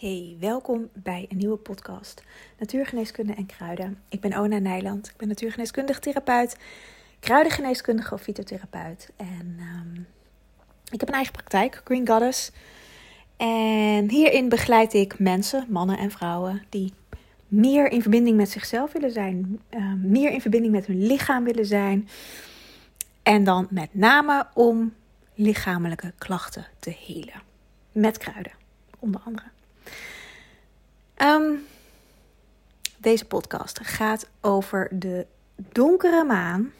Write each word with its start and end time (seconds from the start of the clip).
Hey, 0.00 0.36
welkom 0.38 0.88
bij 0.92 1.26
een 1.28 1.36
nieuwe 1.36 1.56
podcast 1.56 2.22
Natuurgeneeskunde 2.58 3.34
en 3.34 3.46
Kruiden. 3.46 3.98
Ik 4.08 4.20
ben 4.20 4.38
Ona 4.38 4.58
Nijland. 4.58 5.08
Ik 5.08 5.16
ben 5.16 5.28
natuurgeneeskundige 5.28 6.00
therapeut, 6.00 6.56
kruidengeneeskundige 7.18 8.14
of 8.14 8.22
fytotherapeut. 8.22 9.10
En 9.16 9.58
um, 9.58 10.06
ik 10.90 11.00
heb 11.00 11.08
een 11.08 11.14
eigen 11.14 11.32
praktijk, 11.32 11.80
Green 11.84 12.08
Goddess. 12.08 12.52
En 13.36 14.10
hierin 14.10 14.48
begeleid 14.48 14.94
ik 14.94 15.18
mensen, 15.18 15.66
mannen 15.68 15.98
en 15.98 16.10
vrouwen, 16.10 16.62
die 16.68 16.92
meer 17.48 17.90
in 17.90 18.02
verbinding 18.02 18.36
met 18.36 18.50
zichzelf 18.50 18.92
willen 18.92 19.12
zijn, 19.12 19.60
uh, 19.70 19.92
meer 19.94 20.30
in 20.30 20.40
verbinding 20.40 20.72
met 20.72 20.86
hun 20.86 21.06
lichaam 21.06 21.44
willen 21.44 21.66
zijn. 21.66 22.08
En 23.22 23.44
dan 23.44 23.66
met 23.70 23.94
name 23.94 24.46
om 24.54 24.94
lichamelijke 25.34 26.12
klachten 26.18 26.66
te 26.78 26.96
helen. 27.06 27.42
Met 27.92 28.18
kruiden, 28.18 28.52
onder 28.98 29.20
andere. 29.24 29.46
Um, 31.22 31.66
deze 32.96 33.24
podcast 33.24 33.80
gaat 33.82 34.28
over 34.40 34.88
de 34.92 35.26
donkere 35.56 36.24
maan, 36.24 36.72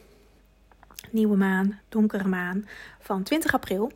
nieuwe 1.10 1.36
maan, 1.36 1.80
donkere 1.88 2.28
maan 2.28 2.68
van 3.00 3.22
20 3.22 3.54
april 3.54 3.92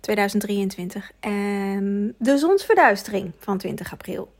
2023 0.00 1.12
en 1.20 2.14
de 2.18 2.38
zonsverduistering 2.38 3.32
van 3.38 3.58
20 3.58 3.92
april. 3.92 4.32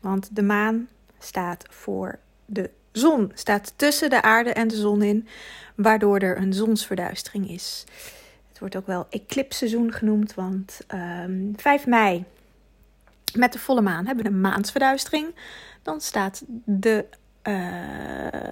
Want 0.00 0.36
de 0.36 0.42
maan 0.42 0.88
staat 1.18 1.64
voor 1.70 2.18
de 2.46 2.70
zon, 2.92 3.32
staat 3.34 3.72
tussen 3.76 4.10
de 4.10 4.22
aarde 4.22 4.52
en 4.52 4.68
de 4.68 4.76
zon 4.76 5.02
in, 5.02 5.28
waardoor 5.74 6.18
er 6.18 6.36
een 6.36 6.52
zonsverduistering 6.52 7.50
is. 7.50 7.84
Het 8.48 8.58
wordt 8.58 8.76
ook 8.76 8.86
wel 8.86 9.06
eclipseizoen 9.10 9.92
genoemd, 9.92 10.34
want 10.34 10.80
um, 10.88 10.98
ehm, 10.98 11.52
5 11.56 11.86
mei 11.86 12.24
met 13.34 13.52
de 13.52 13.58
volle 13.58 13.80
maan 13.80 14.06
hebben 14.06 14.24
we 14.24 14.30
een 14.30 14.40
maansverduistering. 14.40 15.34
Dan 15.82 16.00
staat 16.00 16.42
de 16.64 17.06
uh, 17.42 18.50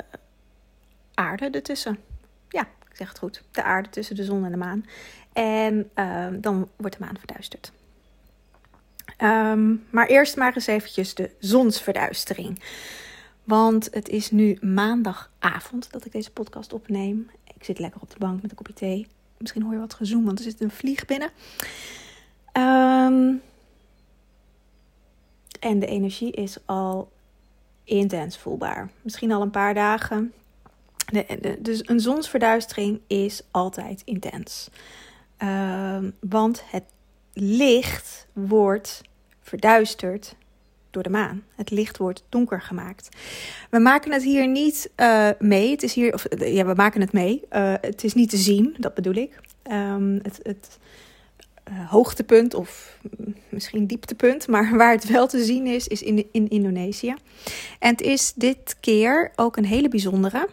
aarde 1.14 1.50
ertussen. 1.50 1.98
Ja, 2.48 2.60
ik 2.60 2.96
zeg 2.96 3.08
het 3.08 3.18
goed. 3.18 3.42
De 3.50 3.62
aarde 3.62 3.88
tussen 3.88 4.16
de 4.16 4.24
zon 4.24 4.44
en 4.44 4.50
de 4.50 4.56
maan. 4.56 4.86
En 5.32 5.90
uh, 5.94 6.26
dan 6.32 6.68
wordt 6.76 6.98
de 6.98 7.04
maan 7.04 7.18
verduisterd. 7.18 7.72
Um, 9.22 9.84
maar 9.90 10.06
eerst 10.06 10.36
maar 10.36 10.54
eens 10.54 10.66
eventjes 10.66 11.14
de 11.14 11.30
zonsverduistering. 11.38 12.62
Want 13.44 13.88
het 13.90 14.08
is 14.08 14.30
nu 14.30 14.58
maandagavond 14.60 15.92
dat 15.92 16.04
ik 16.04 16.12
deze 16.12 16.30
podcast 16.30 16.72
opneem. 16.72 17.30
Ik 17.54 17.64
zit 17.64 17.78
lekker 17.78 18.00
op 18.00 18.10
de 18.10 18.18
bank 18.18 18.42
met 18.42 18.50
een 18.50 18.56
kopje 18.56 18.72
thee. 18.72 19.06
Misschien 19.38 19.62
hoor 19.62 19.72
je 19.72 19.78
wat 19.78 19.94
gezoem, 19.94 20.24
want 20.24 20.38
er 20.38 20.44
zit 20.44 20.60
een 20.60 20.70
vlieg 20.70 21.04
binnen. 21.04 21.30
Um, 22.52 23.42
en 25.58 25.78
de 25.78 25.86
energie 25.86 26.32
is 26.32 26.56
al 26.64 27.10
intens 27.84 28.38
voelbaar. 28.38 28.90
Misschien 29.02 29.32
al 29.32 29.42
een 29.42 29.50
paar 29.50 29.74
dagen. 29.74 30.32
De, 31.10 31.58
dus 31.60 31.88
een 31.88 32.00
zonsverduistering 32.00 33.00
is 33.06 33.42
altijd 33.50 34.02
intens. 34.04 34.70
Uh, 35.42 35.98
want 36.20 36.62
het 36.66 36.84
licht 37.32 38.26
wordt 38.32 39.02
verduisterd 39.40 40.36
door 40.90 41.02
de 41.02 41.08
maan. 41.08 41.44
Het 41.54 41.70
licht 41.70 41.96
wordt 41.96 42.24
donker 42.28 42.62
gemaakt. 42.62 43.16
We 43.70 43.78
maken 43.78 44.12
het 44.12 44.22
hier 44.22 44.48
niet 44.48 44.90
uh, 44.96 45.28
mee. 45.38 45.70
Het 45.70 45.82
is 45.82 45.94
hier, 45.94 46.14
of, 46.14 46.26
ja, 46.38 46.66
we 46.66 46.74
maken 46.74 47.00
het 47.00 47.12
mee. 47.12 47.42
Uh, 47.52 47.74
het 47.80 48.04
is 48.04 48.14
niet 48.14 48.30
te 48.30 48.36
zien, 48.36 48.76
dat 48.78 48.94
bedoel 48.94 49.14
ik. 49.14 49.40
Um, 49.70 50.18
het, 50.22 50.40
het, 50.42 50.78
hoogtepunt 51.72 52.54
of 52.54 52.98
misschien 53.48 53.86
dieptepunt, 53.86 54.48
maar 54.48 54.70
waar 54.76 54.92
het 54.92 55.08
wel 55.08 55.26
te 55.26 55.44
zien 55.44 55.66
is, 55.66 55.88
is 55.88 56.02
in, 56.02 56.28
in 56.32 56.48
Indonesië. 56.48 57.14
En 57.78 57.90
het 57.90 58.00
is 58.00 58.32
dit 58.36 58.76
keer 58.80 59.32
ook 59.36 59.56
een 59.56 59.64
hele 59.64 59.88
bijzondere. 59.88 60.48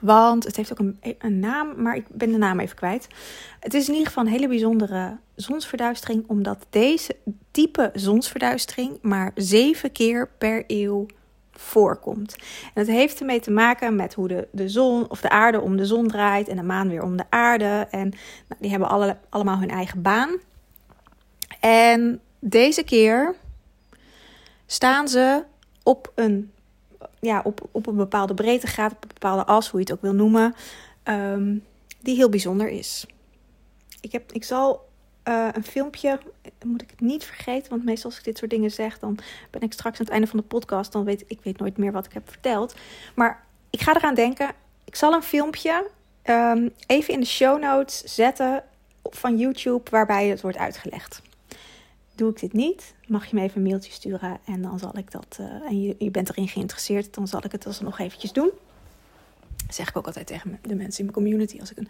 Want 0.00 0.44
het 0.44 0.56
heeft 0.56 0.72
ook 0.72 0.78
een, 0.78 0.98
een 1.18 1.38
naam, 1.38 1.82
maar 1.82 1.96
ik 1.96 2.04
ben 2.08 2.32
de 2.32 2.38
naam 2.38 2.60
even 2.60 2.76
kwijt. 2.76 3.06
Het 3.60 3.74
is 3.74 3.86
in 3.86 3.92
ieder 3.92 4.08
geval 4.08 4.24
een 4.24 4.32
hele 4.32 4.48
bijzondere 4.48 5.16
zonsverduistering, 5.34 6.24
omdat 6.26 6.66
deze 6.70 7.16
type 7.50 7.90
zonsverduistering 7.94 8.98
maar 9.02 9.32
zeven 9.34 9.92
keer 9.92 10.28
per 10.38 10.64
eeuw 10.66 11.06
voorkomt. 11.60 12.36
En 12.74 12.84
dat 12.84 12.86
heeft 12.86 13.20
ermee 13.20 13.40
te 13.40 13.50
maken 13.50 13.96
met 13.96 14.14
hoe 14.14 14.28
de, 14.28 14.48
de 14.50 14.68
zon 14.68 15.10
of 15.10 15.20
de 15.20 15.30
aarde 15.30 15.60
om 15.60 15.76
de 15.76 15.86
zon 15.86 16.08
draait 16.08 16.48
en 16.48 16.56
de 16.56 16.62
maan 16.62 16.88
weer 16.88 17.02
om 17.02 17.16
de 17.16 17.24
aarde. 17.28 17.86
En 17.90 18.08
nou, 18.48 18.60
die 18.60 18.70
hebben 18.70 18.88
alle, 18.88 19.16
allemaal 19.28 19.58
hun 19.58 19.70
eigen 19.70 20.02
baan. 20.02 20.30
En 21.60 22.20
deze 22.38 22.82
keer 22.82 23.34
staan 24.66 25.08
ze 25.08 25.44
op 25.82 26.12
een, 26.14 26.52
ja, 27.20 27.40
op, 27.44 27.68
op 27.70 27.86
een 27.86 27.96
bepaalde 27.96 28.34
breedtegraad, 28.34 28.92
op 28.92 29.02
een 29.02 29.08
bepaalde 29.08 29.44
as, 29.44 29.70
hoe 29.70 29.80
je 29.80 29.86
het 29.86 29.94
ook 29.94 30.02
wil 30.02 30.14
noemen, 30.14 30.54
um, 31.04 31.64
die 32.00 32.16
heel 32.16 32.28
bijzonder 32.28 32.68
is. 32.68 33.06
Ik, 34.00 34.12
heb, 34.12 34.32
ik 34.32 34.44
zal 34.44 34.87
uh, 35.28 35.48
een 35.52 35.64
filmpje. 35.64 36.20
Moet 36.64 36.82
ik 36.82 36.90
het 36.90 37.00
niet 37.00 37.24
vergeten, 37.24 37.70
want 37.70 37.84
meestal 37.84 38.10
als 38.10 38.18
ik 38.18 38.24
dit 38.24 38.38
soort 38.38 38.50
dingen 38.50 38.70
zeg, 38.70 38.98
dan 38.98 39.18
ben 39.50 39.60
ik 39.60 39.72
straks 39.72 39.98
aan 39.98 40.04
het 40.04 40.14
einde 40.14 40.26
van 40.26 40.38
de 40.38 40.44
podcast. 40.44 40.92
Dan 40.92 41.04
weet 41.04 41.24
ik 41.26 41.38
weet 41.42 41.58
nooit 41.58 41.76
meer 41.76 41.92
wat 41.92 42.06
ik 42.06 42.12
heb 42.12 42.28
verteld. 42.30 42.74
Maar 43.14 43.44
ik 43.70 43.80
ga 43.80 43.96
eraan 43.96 44.14
denken. 44.14 44.50
Ik 44.84 44.96
zal 44.96 45.12
een 45.12 45.22
filmpje 45.22 45.86
um, 46.24 46.72
even 46.86 47.14
in 47.14 47.20
de 47.20 47.26
show 47.26 47.60
notes 47.60 48.02
zetten 48.02 48.64
van 49.02 49.38
YouTube 49.38 49.90
waarbij 49.90 50.26
het 50.26 50.40
wordt 50.40 50.56
uitgelegd. 50.56 51.22
Doe 52.14 52.30
ik 52.30 52.40
dit 52.40 52.52
niet, 52.52 52.94
mag 53.06 53.26
je 53.26 53.36
me 53.36 53.42
even 53.42 53.56
een 53.56 53.68
mailtje 53.68 53.92
sturen 53.92 54.38
en 54.44 54.62
dan 54.62 54.78
zal 54.78 54.98
ik 54.98 55.10
dat. 55.10 55.38
Uh, 55.40 55.46
en 55.46 55.82
je, 55.82 55.94
je 55.98 56.10
bent 56.10 56.28
erin 56.28 56.48
geïnteresseerd, 56.48 57.14
dan 57.14 57.28
zal 57.28 57.44
ik 57.44 57.52
het 57.52 57.66
alsnog 57.66 57.98
eventjes 57.98 58.32
doen. 58.32 58.50
Zeg 59.68 59.88
ik 59.88 59.96
ook 59.96 60.06
altijd 60.06 60.26
tegen 60.26 60.58
de 60.62 60.74
mensen 60.74 60.98
in 60.98 61.10
mijn 61.12 61.16
community 61.16 61.60
als 61.60 61.70
ik 61.70 61.76
een 61.76 61.88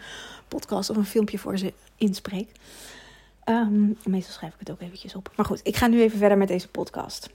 podcast 0.48 0.90
of 0.90 0.96
een 0.96 1.04
filmpje 1.04 1.38
voor 1.38 1.58
ze 1.58 1.72
inspreek. 1.96 2.48
Um, 3.48 3.96
meestal 4.04 4.32
schrijf 4.32 4.52
ik 4.52 4.58
het 4.58 4.70
ook 4.70 4.80
eventjes 4.80 5.14
op. 5.14 5.30
Maar 5.36 5.46
goed, 5.46 5.60
ik 5.62 5.76
ga 5.76 5.86
nu 5.86 6.00
even 6.00 6.18
verder 6.18 6.38
met 6.38 6.48
deze 6.48 6.68
podcast. 6.68 7.30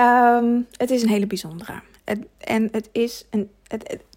Um, 0.00 0.66
het 0.76 0.90
is 0.90 1.02
een 1.02 1.08
hele 1.08 1.26
bijzondere. 1.26 1.80
en 2.38 2.68
het 2.72 2.88
is 2.92 3.26
een, 3.30 3.50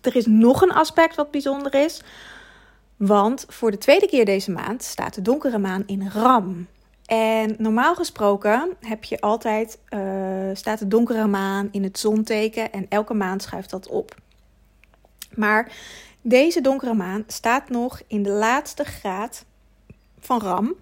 er 0.02 0.16
is 0.16 0.26
nog 0.26 0.62
een 0.62 0.72
aspect 0.72 1.16
wat 1.16 1.32
bijzonder 1.32 1.74
is. 1.74 2.02
Want 2.98 3.46
voor 3.48 3.72
de 3.72 3.78
tweede 3.78 4.08
keer 4.08 4.26
deze 4.26 4.52
maand 4.52 4.84
staat 4.84 5.14
de 5.14 5.22
donkere 5.22 5.58
maan 5.58 5.84
in 5.86 6.10
Ram. 6.10 6.68
En 7.06 7.56
normaal 7.58 7.96
gesproken 7.96 8.70
heb 8.80 9.04
je 9.04 9.22
altijd, 9.22 9.80
uh, 9.90 10.00
staat 10.54 10.80
de 10.80 10.88
donkere 10.88 11.28
maan 11.28 11.70
in 11.72 11.84
het 11.84 12.00
zonteken 12.00 12.72
en 12.72 12.86
elke 12.90 13.14
maand 13.14 13.42
schuift 13.42 13.70
dat 13.70 13.88
op. 13.88 14.16
Maar 15.36 15.72
deze 16.22 16.62
donkere 16.62 16.94
maan 16.94 17.24
staat 17.28 17.70
nog 17.70 18.02
in 18.08 18.24
de 18.24 18.30
laatste 18.30 18.84
graad 18.84 19.46
van 20.23 20.41
Ram. 20.41 20.73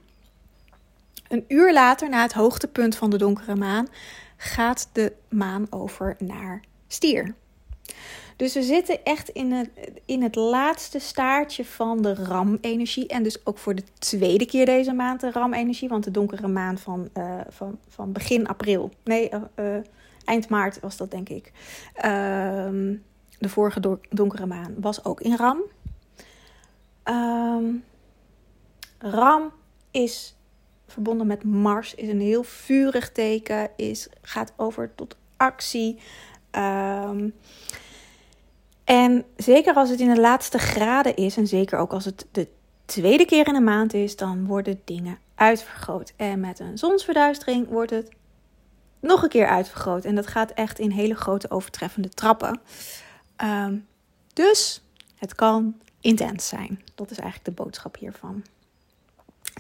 Een 1.28 1.46
uur 1.48 1.74
later, 1.74 2.10
na 2.10 2.22
het 2.22 2.34
hoogtepunt 2.34 2.96
van 2.96 3.10
de 3.10 3.18
donkere 3.18 3.56
maan, 3.56 3.88
gaat 4.38 4.90
de 4.92 5.14
maan 5.30 5.68
over 5.70 6.16
naar 6.20 6.62
stier. 6.88 7.36
Dus 8.36 8.54
we 8.54 8.62
zitten 8.62 9.04
echt 9.04 9.30
in 9.30 9.52
het, 9.52 9.70
in 10.06 10.22
het 10.22 10.36
laatste 10.36 11.00
staartje 11.00 11.66
van 11.66 12.02
de 12.02 12.14
RAM-energie. 12.14 13.08
En 13.08 13.24
dus 13.24 13.46
ook 13.46 13.58
voor 13.58 13.76
de 13.76 13.84
tweede 14.00 14.46
keer 14.46 14.66
deze 14.66 14.94
maand 14.94 15.22
de 15.22 15.32
RAM-energie. 15.32 15.90
Want 15.90 16.04
de 16.04 16.12
donkere 16.12 16.48
maan 16.48 16.78
van, 16.78 17.10
uh, 17.18 17.40
van, 17.50 17.80
van 17.88 18.12
begin 18.12 18.48
april. 18.48 18.92
Nee, 19.04 19.30
uh, 19.34 19.42
uh, 19.56 19.82
eind 20.26 20.50
maart 20.50 20.80
was 20.80 20.98
dat 20.98 21.12
denk 21.12 21.30
ik. 21.30 21.52
Ehm, 21.94 22.96
de 23.40 23.50
vorige 23.50 24.00
donkere 24.10 24.46
maan 24.46 24.74
was 24.78 25.06
ook 25.06 25.22
in 25.22 25.36
RAM. 25.36 25.62
Um, 27.06 27.84
Ram 29.02 29.52
is 29.92 30.36
verbonden 30.88 31.28
met 31.28 31.44
Mars, 31.44 31.96
is 31.96 32.10
een 32.10 32.22
heel 32.22 32.44
vurig 32.44 33.12
teken, 33.12 33.70
is, 33.76 34.08
gaat 34.22 34.54
over 34.58 34.96
tot 34.96 35.16
actie. 35.38 36.00
Um, 36.52 37.34
en 38.84 39.26
zeker 39.36 39.74
als 39.74 39.90
het 39.90 40.00
in 40.00 40.14
de 40.14 40.20
laatste 40.20 40.58
graden 40.58 41.16
is, 41.16 41.38
en 41.38 41.48
zeker 41.48 41.80
ook 41.80 41.94
als 41.94 42.06
het 42.06 42.28
de 42.32 42.48
tweede 42.86 43.26
keer 43.26 43.48
in 43.48 43.56
een 43.56 43.64
maand 43.64 43.94
is, 43.94 44.16
dan 44.16 44.46
worden 44.46 44.82
dingen 44.86 45.18
uitvergroot. 45.36 46.14
En 46.16 46.40
met 46.40 46.60
een 46.60 46.78
zonsverduistering 46.78 47.68
wordt 47.68 47.92
het 47.92 48.10
nog 49.00 49.24
een 49.24 49.30
keer 49.30 49.48
uitvergroot. 49.48 50.06
En 50.06 50.16
dat 50.16 50.28
gaat 50.28 50.52
echt 50.52 50.80
in 50.80 50.92
hele 50.92 51.16
grote 51.16 51.50
overtreffende 51.50 52.10
trappen. 52.10 52.62
Um, 53.44 53.88
dus 54.34 54.84
het 55.16 55.36
kan 55.36 55.76
intens 56.02 56.48
zijn. 56.48 56.84
Dat 56.96 57.12
is 57.12 57.20
eigenlijk 57.20 57.58
de 57.58 57.64
boodschap 57.64 57.98
hiervan. 57.98 58.44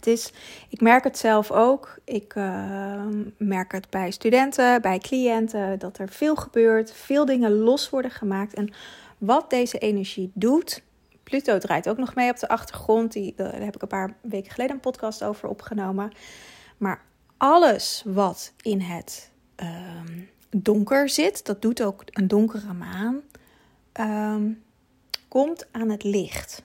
Het 0.01 0.09
is, 0.09 0.31
ik 0.69 0.81
merk 0.81 1.03
het 1.03 1.18
zelf 1.18 1.51
ook. 1.51 1.95
Ik 2.03 2.36
uh, 2.36 3.06
merk 3.38 3.71
het 3.71 3.89
bij 3.89 4.12
studenten, 4.12 4.81
bij 4.81 4.98
cliënten, 4.98 5.80
dat 5.80 5.98
er 5.98 6.09
veel 6.09 6.36
gebeurt, 6.36 6.94
veel 6.94 7.25
dingen 7.25 7.51
los 7.51 7.89
worden 7.89 8.12
gemaakt. 8.12 8.53
En 8.53 8.74
wat 9.18 9.50
deze 9.50 9.77
energie 9.77 10.31
doet. 10.33 10.83
Pluto 11.24 11.57
draait 11.57 11.89
ook 11.89 11.98
nog 11.98 12.15
mee 12.15 12.30
op 12.30 12.39
de 12.39 12.48
achtergrond. 12.48 13.12
Die, 13.12 13.33
daar 13.36 13.62
heb 13.62 13.75
ik 13.75 13.81
een 13.81 13.88
paar 13.88 14.13
weken 14.21 14.51
geleden 14.51 14.75
een 14.75 14.81
podcast 14.81 15.24
over 15.24 15.50
opgenomen. 15.50 16.12
Maar 16.77 17.01
alles 17.38 18.03
wat 18.06 18.53
in 18.62 18.80
het 18.80 19.31
ehm, 19.56 20.19
donker 20.50 21.09
zit, 21.09 21.45
dat 21.45 21.62
doet 21.62 21.83
ook 21.83 22.03
een 22.06 22.27
donkere 22.27 22.74
maan, 22.74 23.21
ehm, 23.92 24.51
komt 25.27 25.68
aan 25.71 25.89
het 25.89 26.03
licht 26.03 26.63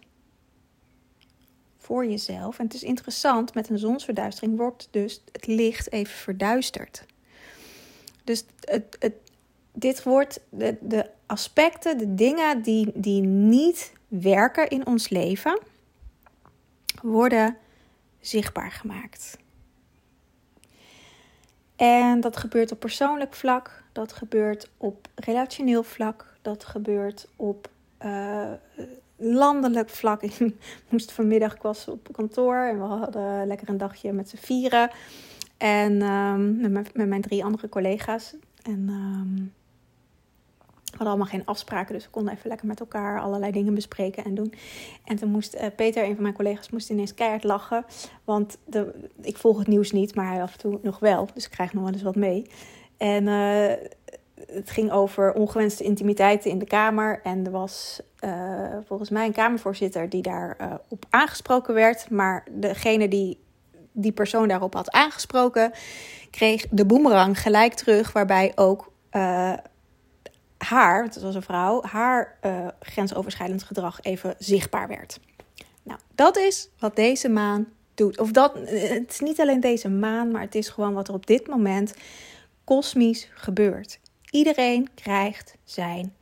voor 1.86 2.06
jezelf. 2.06 2.58
En 2.58 2.64
het 2.64 2.74
is 2.74 2.82
interessant, 2.82 3.54
met 3.54 3.68
een 3.68 3.78
zonsverduistering 3.78 4.56
wordt 4.56 4.88
dus 4.90 5.22
het 5.32 5.46
licht 5.46 5.92
even 5.92 6.14
verduisterd. 6.14 7.04
Dus 8.24 8.44
het, 8.60 8.96
het, 8.98 9.14
dit 9.72 10.02
wordt 10.02 10.40
de, 10.48 10.76
de 10.80 11.10
aspecten, 11.26 11.98
de 11.98 12.14
dingen 12.14 12.62
die, 12.62 12.92
die 12.94 13.22
niet 13.22 13.92
werken 14.08 14.68
in 14.68 14.86
ons 14.86 15.08
leven, 15.08 15.60
worden 17.02 17.56
zichtbaar 18.20 18.70
gemaakt. 18.72 19.38
En 21.76 22.20
dat 22.20 22.36
gebeurt 22.36 22.72
op 22.72 22.80
persoonlijk 22.80 23.34
vlak, 23.34 23.82
dat 23.92 24.12
gebeurt 24.12 24.70
op 24.76 25.08
relationeel 25.14 25.82
vlak, 25.82 26.36
dat 26.42 26.64
gebeurt 26.64 27.28
op 27.36 27.68
uh, 28.04 28.52
landelijk 29.16 29.88
vlak. 29.90 30.22
Ik 30.42 30.54
moest 30.88 31.12
vanmiddag, 31.12 31.56
was 31.62 31.88
op 31.88 32.08
kantoor 32.12 32.56
en 32.56 32.78
we 32.78 32.84
hadden 32.84 33.46
lekker 33.46 33.68
een 33.68 33.78
dagje 33.78 34.12
met 34.12 34.28
z'n 34.28 34.36
vieren. 34.36 34.90
En 35.56 36.02
um, 36.02 36.60
met, 36.60 36.70
mijn, 36.70 36.86
met, 36.94 37.08
mijn, 37.08 37.20
drie 37.20 37.44
andere 37.44 37.68
collega's. 37.68 38.34
En 38.62 38.88
um, 38.88 39.52
we 40.84 41.02
hadden 41.02 41.06
allemaal 41.06 41.40
geen 41.40 41.46
afspraken, 41.46 41.94
dus 41.94 42.04
we 42.04 42.10
konden 42.10 42.34
even 42.34 42.48
lekker 42.48 42.66
met 42.66 42.80
elkaar 42.80 43.20
allerlei 43.20 43.52
dingen 43.52 43.74
bespreken 43.74 44.24
en 44.24 44.34
doen. 44.34 44.54
En 45.04 45.16
toen 45.16 45.30
moest 45.30 45.54
uh, 45.54 45.66
Peter, 45.76 46.04
een 46.04 46.14
van 46.14 46.22
mijn 46.22 46.34
collega's, 46.34 46.70
moest 46.70 46.90
ineens 46.90 47.14
keihard 47.14 47.44
lachen. 47.44 47.84
Want 48.24 48.58
de, 48.64 49.08
ik 49.22 49.36
volg 49.36 49.58
het 49.58 49.66
nieuws 49.66 49.92
niet, 49.92 50.14
maar 50.14 50.32
hij 50.32 50.42
af 50.42 50.52
en 50.52 50.58
toe 50.58 50.78
nog 50.82 50.98
wel. 50.98 51.28
Dus 51.34 51.44
ik 51.44 51.50
krijg 51.50 51.72
nog 51.72 51.82
wel 51.82 51.92
eens 51.92 52.02
wat 52.02 52.16
mee. 52.16 52.46
En 52.96 53.26
uh, 53.26 53.72
het 54.46 54.70
ging 54.70 54.90
over 54.90 55.32
ongewenste 55.32 55.84
intimiteiten 55.84 56.50
in 56.50 56.58
de 56.58 56.66
Kamer. 56.66 57.20
En 57.22 57.44
er 57.44 57.50
was 57.50 58.00
uh, 58.20 58.30
volgens 58.86 59.10
mij 59.10 59.26
een 59.26 59.32
Kamervoorzitter 59.32 60.08
die 60.08 60.22
daarop 60.22 60.84
op 60.88 61.04
aangesproken 61.10 61.74
werd. 61.74 62.10
Maar 62.10 62.46
degene 62.50 63.08
die 63.08 63.44
die 63.98 64.12
persoon 64.12 64.48
daarop 64.48 64.74
had 64.74 64.90
aangesproken, 64.90 65.72
kreeg 66.30 66.66
de 66.70 66.86
boemerang 66.86 67.40
gelijk 67.40 67.74
terug. 67.74 68.12
Waarbij 68.12 68.52
ook 68.54 68.92
haar, 70.56 71.02
het 71.02 71.20
was 71.20 71.34
een 71.34 71.42
vrouw, 71.42 71.82
haar 71.82 72.38
grensoverschrijdend 72.80 73.62
gedrag 73.62 74.00
even 74.02 74.34
zichtbaar 74.38 74.88
werd. 74.88 75.20
Nou, 75.82 75.98
dat 76.14 76.36
is 76.36 76.68
wat 76.78 76.96
deze 76.96 77.28
maan 77.28 77.66
doet. 77.94 78.18
Of 78.18 78.30
dat, 78.30 78.54
het 78.54 79.10
is 79.10 79.20
niet 79.20 79.40
alleen 79.40 79.60
deze 79.60 79.88
maan, 79.88 80.30
maar 80.30 80.40
het 80.40 80.54
is 80.54 80.68
gewoon 80.68 80.94
wat 80.94 81.08
er 81.08 81.14
op 81.14 81.26
dit 81.26 81.46
moment 81.46 81.94
kosmisch 82.64 83.28
gebeurt. 83.34 83.98
Iedereen 84.36 84.88
krijgt 84.94 85.56
zijn 85.64 86.14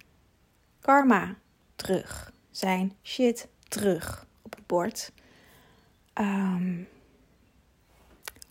karma 0.81 1.35
terug, 1.77 2.33
zijn 2.51 2.93
shit 3.03 3.49
terug 3.69 4.27
op 4.43 4.55
het 4.55 4.67
bord. 4.67 5.13
Um, 6.21 6.89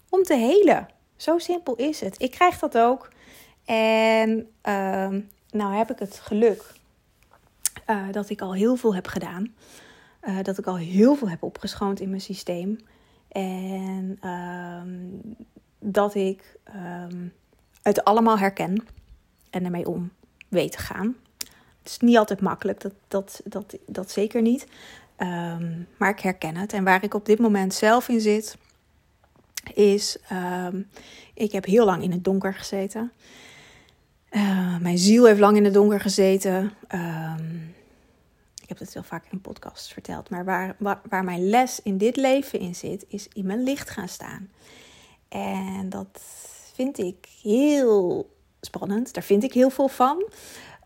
om 0.10 0.24
te 0.24 0.36
helen. 0.36 0.88
Zo 1.16 1.38
simpel 1.38 1.76
is 1.76 2.00
het. 2.00 2.22
Ik 2.22 2.32
krijg 2.32 2.60
dat 2.60 2.78
ook. 2.78 3.10
En 3.66 4.30
um, 4.64 5.30
nou 5.52 5.76
heb 5.76 5.92
ik 5.92 6.00
het 6.00 6.20
geluk 6.20 6.74
uh, 7.90 8.12
dat 8.12 8.30
ik 8.30 8.42
al 8.42 8.54
heel 8.54 8.76
veel 8.76 8.96
heb 8.96 9.08
gedaan. 9.08 9.56
Uh, 10.22 10.42
dat 10.42 10.58
ik 10.58 10.66
al 10.66 10.78
heel 10.78 11.16
veel 11.16 11.30
heb 11.30 11.44
opgeschoond 11.44 12.00
in 12.00 12.10
mijn 12.10 12.22
systeem. 12.22 12.80
En 13.28 14.30
um, 14.30 15.22
dat 15.80 16.16
ik 16.16 16.58
um, 16.76 17.34
het 17.82 18.04
allemaal 18.04 18.38
herken 18.38 18.88
en 19.54 19.66
ermee 19.66 19.88
om 19.88 20.12
weet 20.48 20.72
te 20.72 20.78
gaan. 20.78 21.16
Het 21.80 21.92
is 21.92 22.00
niet 22.00 22.18
altijd 22.18 22.42
makkelijk, 22.42 22.82
dat, 22.82 22.94
dat, 23.08 23.42
dat, 23.46 23.78
dat 23.86 24.12
zeker 24.12 24.42
niet. 24.42 24.68
Um, 25.18 25.88
maar 25.98 26.10
ik 26.10 26.20
herken 26.20 26.56
het. 26.56 26.74
En 26.74 26.84
waar 26.84 27.04
ik 27.04 27.14
op 27.14 27.26
dit 27.26 27.40
moment 27.40 27.74
zelf 27.74 28.08
in 28.08 28.22
zit, 28.22 28.58
is: 29.74 30.18
ik 31.34 31.52
heb 31.52 31.66
heel 31.66 31.86
lang 31.86 32.04
in 32.04 32.12
het 32.12 32.24
donker 32.24 32.54
gezeten. 32.54 33.12
Uh, 34.32 34.78
mijn 34.78 34.98
ziel 34.98 35.26
heeft 35.26 35.40
lang 35.40 35.58
in 35.58 35.64
het 35.64 35.74
donker 35.74 36.00
gezeten. 36.00 36.74
Um, 36.94 37.76
ik 38.62 38.70
heb 38.70 38.80
het 38.80 38.94
heel 38.94 39.04
vaak 39.04 39.26
in 39.32 39.42
podcasts 39.42 39.94
verteld. 39.94 40.30
Maar 40.30 40.46
waar, 40.46 40.76
waar, 41.10 41.24
mijn 41.24 41.50
les 41.50 41.82
in 41.82 41.98
dit 41.98 42.16
leven 42.16 42.60
in 42.60 42.76
zit, 42.76 43.06
is 43.08 43.28
in 43.34 43.46
mijn 43.46 43.64
licht 43.64 43.90
gaan 43.90 44.08
staan. 44.08 44.50
En 45.30 45.90
dat 45.90 46.22
vind 46.74 46.98
ik 46.98 47.28
heel 47.42 48.30
spannend. 48.66 49.14
Daar 49.14 49.24
vind 49.24 49.44
ik 49.44 49.54
heel 49.54 49.70
veel 49.70 49.88
van. 49.88 50.26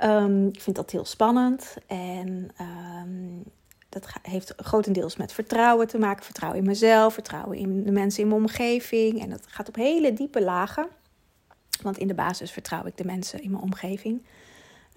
Um, 0.04 0.48
ik 0.48 0.62
vind 0.62 0.76
dat 0.76 0.92
heel 0.92 1.06
spannend. 1.06 1.76
En 1.88 2.50
um, 2.62 3.44
dat 3.90 4.08
heeft 4.22 4.54
grotendeels 4.58 5.16
met 5.16 5.34
vertrouwen 5.34 5.88
te 5.88 5.98
maken. 5.98 6.26
Vertrouwen 6.26 6.60
in 6.60 6.66
mezelf, 6.66 7.14
vertrouwen 7.14 7.58
in 7.58 7.84
de 7.84 7.92
mensen 7.92 8.22
in 8.24 8.30
mijn 8.30 8.42
omgeving. 8.42 9.22
En 9.22 9.30
dat 9.30 9.44
gaat 9.48 9.68
op 9.68 9.76
hele 9.76 10.14
diepe 10.14 10.44
lagen. 10.44 10.88
Want 11.82 11.98
in 11.98 12.08
de 12.08 12.14
basis 12.14 12.52
vertrouw 12.52 12.86
ik 12.86 12.98
de 12.98 13.06
mensen 13.06 13.42
in 13.42 13.52
mijn 13.52 13.64
omgeving. 13.64 14.26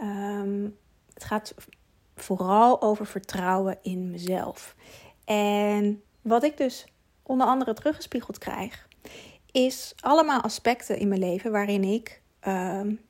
Um, 0.01 0.77
het 1.15 1.25
gaat 1.25 1.55
vooral 2.17 2.83
over 2.83 3.07
vertrouwen 3.07 3.79
in 3.83 4.11
mezelf. 4.11 4.75
En 5.25 6.03
wat 6.23 6.45
ik 6.45 6.57
dus 6.57 6.87
onder 7.23 7.47
andere 7.47 7.75
teruggespiegeld 7.75 8.39
krijg, 8.39 8.89
is 9.53 9.95
allemaal 10.01 10.41
aspecten 10.41 10.99
in 10.99 11.09
mijn 11.09 11.21
leven 11.21 11.53
waarin 11.53 11.85
ik 11.85 12.20
um, 12.49 13.01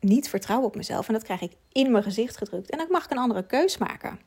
niet 0.00 0.28
vertrouw 0.28 0.62
op 0.62 0.76
mezelf. 0.76 1.06
En 1.06 1.14
dat 1.14 1.22
krijg 1.22 1.40
ik 1.40 1.52
in 1.72 1.90
mijn 1.90 2.04
gezicht 2.04 2.36
gedrukt. 2.36 2.70
En 2.70 2.78
dan 2.78 2.86
mag 2.90 3.04
ik 3.04 3.10
een 3.10 3.18
andere 3.18 3.46
keus 3.46 3.78
maken. 3.78 4.20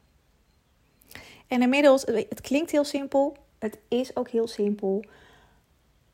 En 1.47 1.61
inmiddels, 1.61 2.03
het 2.05 2.41
klinkt 2.41 2.71
heel 2.71 2.83
simpel. 2.83 3.37
Het 3.59 3.77
is 3.87 4.15
ook 4.15 4.29
heel 4.29 4.47
simpel 4.47 5.03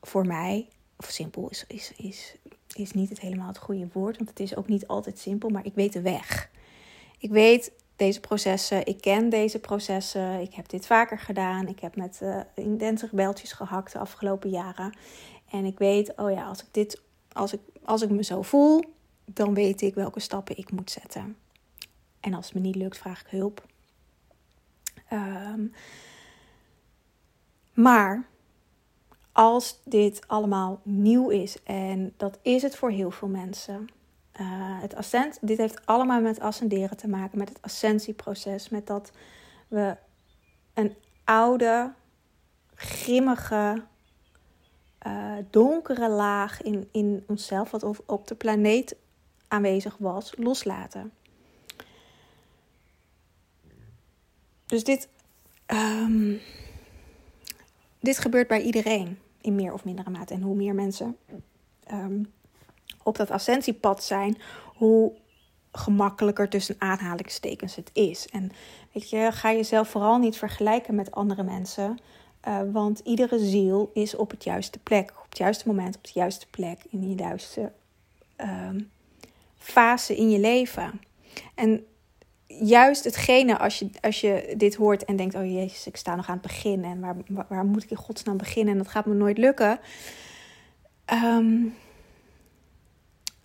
voor 0.00 0.26
mij 0.26 0.68
of 0.96 1.10
simpel 1.10 1.48
is, 1.48 1.64
is, 1.68 1.92
is, 1.96 2.36
is 2.74 2.92
niet 2.92 3.08
het 3.08 3.20
helemaal 3.20 3.48
het 3.48 3.58
goede 3.58 3.88
woord, 3.92 4.16
want 4.16 4.28
het 4.28 4.40
is 4.40 4.56
ook 4.56 4.68
niet 4.68 4.86
altijd 4.86 5.18
simpel, 5.18 5.48
maar 5.48 5.66
ik 5.66 5.74
weet 5.74 5.92
de 5.92 6.00
weg. 6.00 6.50
Ik 7.18 7.30
weet 7.30 7.72
deze 7.96 8.20
processen, 8.20 8.86
ik 8.86 9.00
ken 9.00 9.28
deze 9.28 9.58
processen, 9.58 10.40
ik 10.40 10.54
heb 10.54 10.68
dit 10.68 10.86
vaker 10.86 11.18
gedaan, 11.18 11.68
ik 11.68 11.80
heb 11.80 11.96
met 11.96 12.20
uh, 12.22 12.40
intense 12.54 13.06
rebeltjes 13.06 13.52
gehakt 13.52 13.92
de 13.92 13.98
afgelopen 13.98 14.50
jaren. 14.50 14.96
En 15.50 15.64
ik 15.64 15.78
weet, 15.78 16.12
oh 16.16 16.30
ja, 16.30 16.44
als 16.46 16.60
ik 16.60 16.68
dit, 16.70 17.02
als 17.34 17.52
ik, 17.52 17.60
als 17.84 18.02
ik 18.02 18.10
me 18.10 18.24
zo 18.24 18.42
voel, 18.42 18.84
dan 19.24 19.54
weet 19.54 19.80
ik 19.80 19.94
welke 19.94 20.20
stappen 20.20 20.58
ik 20.58 20.70
moet 20.70 20.90
zetten. 20.90 21.36
En 22.20 22.34
als 22.34 22.44
het 22.46 22.54
me 22.54 22.60
niet 22.60 22.76
lukt, 22.76 22.98
vraag 22.98 23.20
ik 23.20 23.30
hulp. 23.30 23.66
Um, 25.12 25.72
maar 27.72 28.26
als 29.32 29.80
dit 29.84 30.28
allemaal 30.28 30.80
nieuw 30.82 31.28
is. 31.28 31.62
En 31.62 32.14
dat 32.16 32.38
is 32.42 32.62
het 32.62 32.76
voor 32.76 32.90
heel 32.90 33.10
veel 33.10 33.28
mensen. 33.28 33.88
Uh, 34.40 34.80
het 34.80 34.94
ascent, 34.94 35.38
dit 35.40 35.58
heeft 35.58 35.86
allemaal 35.86 36.20
met 36.20 36.40
ascenderen 36.40 36.96
te 36.96 37.08
maken, 37.08 37.38
met 37.38 37.48
het 37.48 37.62
ascensieproces. 37.62 38.68
Met 38.68 38.86
dat 38.86 39.12
we 39.68 39.96
een 40.74 40.94
oude, 41.24 41.92
grimmige, 42.74 43.82
uh, 45.06 45.32
donkere 45.50 46.08
laag 46.08 46.62
in, 46.62 46.88
in 46.92 47.24
onszelf, 47.26 47.70
wat 47.70 48.06
op 48.06 48.28
de 48.28 48.34
planeet 48.34 48.96
aanwezig 49.48 49.96
was, 49.98 50.32
loslaten. 50.36 51.12
Dus 54.66 54.84
dit, 54.84 55.08
um, 55.66 56.40
dit 58.00 58.18
gebeurt 58.18 58.48
bij 58.48 58.62
iedereen 58.62 59.18
in 59.40 59.54
meer 59.54 59.72
of 59.72 59.84
mindere 59.84 60.10
mate. 60.10 60.34
En 60.34 60.42
hoe 60.42 60.56
meer 60.56 60.74
mensen 60.74 61.16
um, 61.92 62.32
op 63.02 63.16
dat 63.16 63.30
ascensiepad 63.30 64.04
zijn, 64.04 64.38
hoe 64.76 65.12
gemakkelijker 65.72 66.48
tussen 66.48 66.76
aanhalingstekens 66.78 67.74
het 67.74 67.90
is. 67.92 68.28
En 68.28 68.50
weet 68.92 69.10
je, 69.10 69.32
ga 69.32 69.52
jezelf 69.52 69.88
vooral 69.88 70.18
niet 70.18 70.36
vergelijken 70.36 70.94
met 70.94 71.10
andere 71.10 71.42
mensen. 71.42 71.98
Uh, 72.48 72.60
want 72.72 72.98
iedere 73.04 73.38
ziel 73.38 73.90
is 73.94 74.16
op 74.16 74.30
het 74.30 74.44
juiste 74.44 74.78
plek, 74.78 75.10
op 75.10 75.28
het 75.28 75.38
juiste 75.38 75.68
moment, 75.68 75.96
op 75.96 76.04
de 76.04 76.10
juiste 76.14 76.46
plek, 76.50 76.78
in 76.90 77.08
je 77.08 77.14
juiste 77.14 77.72
um, 78.36 78.90
fase 79.58 80.16
in 80.16 80.30
je 80.30 80.38
leven. 80.38 81.00
En 81.54 81.86
juist 82.46 83.04
hetgene 83.04 83.58
als 83.58 83.78
je, 83.78 83.90
als 84.00 84.20
je 84.20 84.54
dit 84.56 84.74
hoort 84.74 85.04
en 85.04 85.16
denkt: 85.16 85.34
Oh 85.34 85.44
jezus, 85.44 85.86
ik 85.86 85.96
sta 85.96 86.14
nog 86.14 86.28
aan 86.28 86.38
het 86.38 86.46
begin 86.46 86.84
en 86.84 87.00
waar, 87.00 87.16
waar, 87.48 87.64
moet 87.64 87.82
ik 87.84 87.90
in 87.90 87.96
godsnaam 87.96 88.36
beginnen 88.36 88.72
en 88.72 88.78
dat 88.78 88.88
gaat 88.88 89.06
me 89.06 89.14
nooit 89.14 89.38
lukken. 89.38 89.78
Um, 91.12 91.74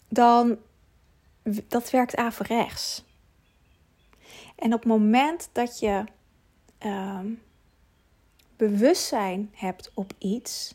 dan 0.08 0.58
dat 1.68 1.90
werkt 1.90 2.16
averechts. 2.16 3.04
En 4.56 4.74
op 4.74 4.80
het 4.80 4.90
moment 4.90 5.50
dat 5.52 5.80
je 5.80 6.04
um, 6.86 7.42
bewustzijn 8.60 9.52
hebt 9.54 9.92
op 9.94 10.14
iets, 10.18 10.74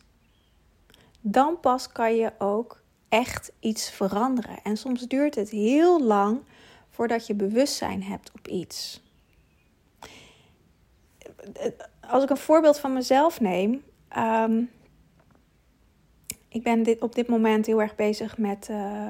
dan 1.20 1.60
pas 1.60 1.92
kan 1.92 2.16
je 2.16 2.32
ook 2.38 2.82
echt 3.08 3.52
iets 3.60 3.90
veranderen. 3.90 4.62
En 4.62 4.76
soms 4.76 5.00
duurt 5.00 5.34
het 5.34 5.50
heel 5.50 6.02
lang 6.02 6.40
voordat 6.90 7.26
je 7.26 7.34
bewustzijn 7.34 8.02
hebt 8.02 8.30
op 8.34 8.48
iets. 8.48 9.02
Als 12.00 12.22
ik 12.22 12.30
een 12.30 12.36
voorbeeld 12.36 12.78
van 12.78 12.92
mezelf 12.92 13.40
neem. 13.40 13.82
Ehm, 14.08 14.62
ik 16.48 16.62
ben 16.62 16.82
dit, 16.82 17.02
op 17.02 17.14
dit 17.14 17.28
moment 17.28 17.66
heel 17.66 17.80
erg 17.80 17.94
bezig 17.94 18.38
met, 18.38 18.68
uh, 18.70 19.08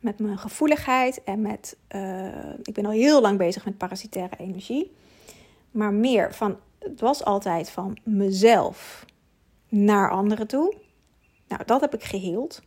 met 0.00 0.18
mijn 0.18 0.38
gevoeligheid 0.38 1.24
en 1.24 1.40
met. 1.40 1.76
Uh, 1.94 2.52
ik 2.62 2.74
ben 2.74 2.86
al 2.86 2.90
heel 2.90 3.20
lang 3.20 3.38
bezig 3.38 3.64
met 3.64 3.78
parasitaire 3.78 4.36
energie. 4.36 4.92
Maar 5.70 5.92
meer 5.92 6.34
van. 6.34 6.58
Het 6.78 7.00
was 7.00 7.24
altijd 7.24 7.70
van 7.70 7.98
mezelf 8.02 9.04
naar 9.68 10.10
anderen 10.10 10.46
toe. 10.46 10.74
Nou, 11.48 11.62
dat 11.64 11.80
heb 11.80 11.94
ik 11.94 12.04
geheeld. 12.04 12.62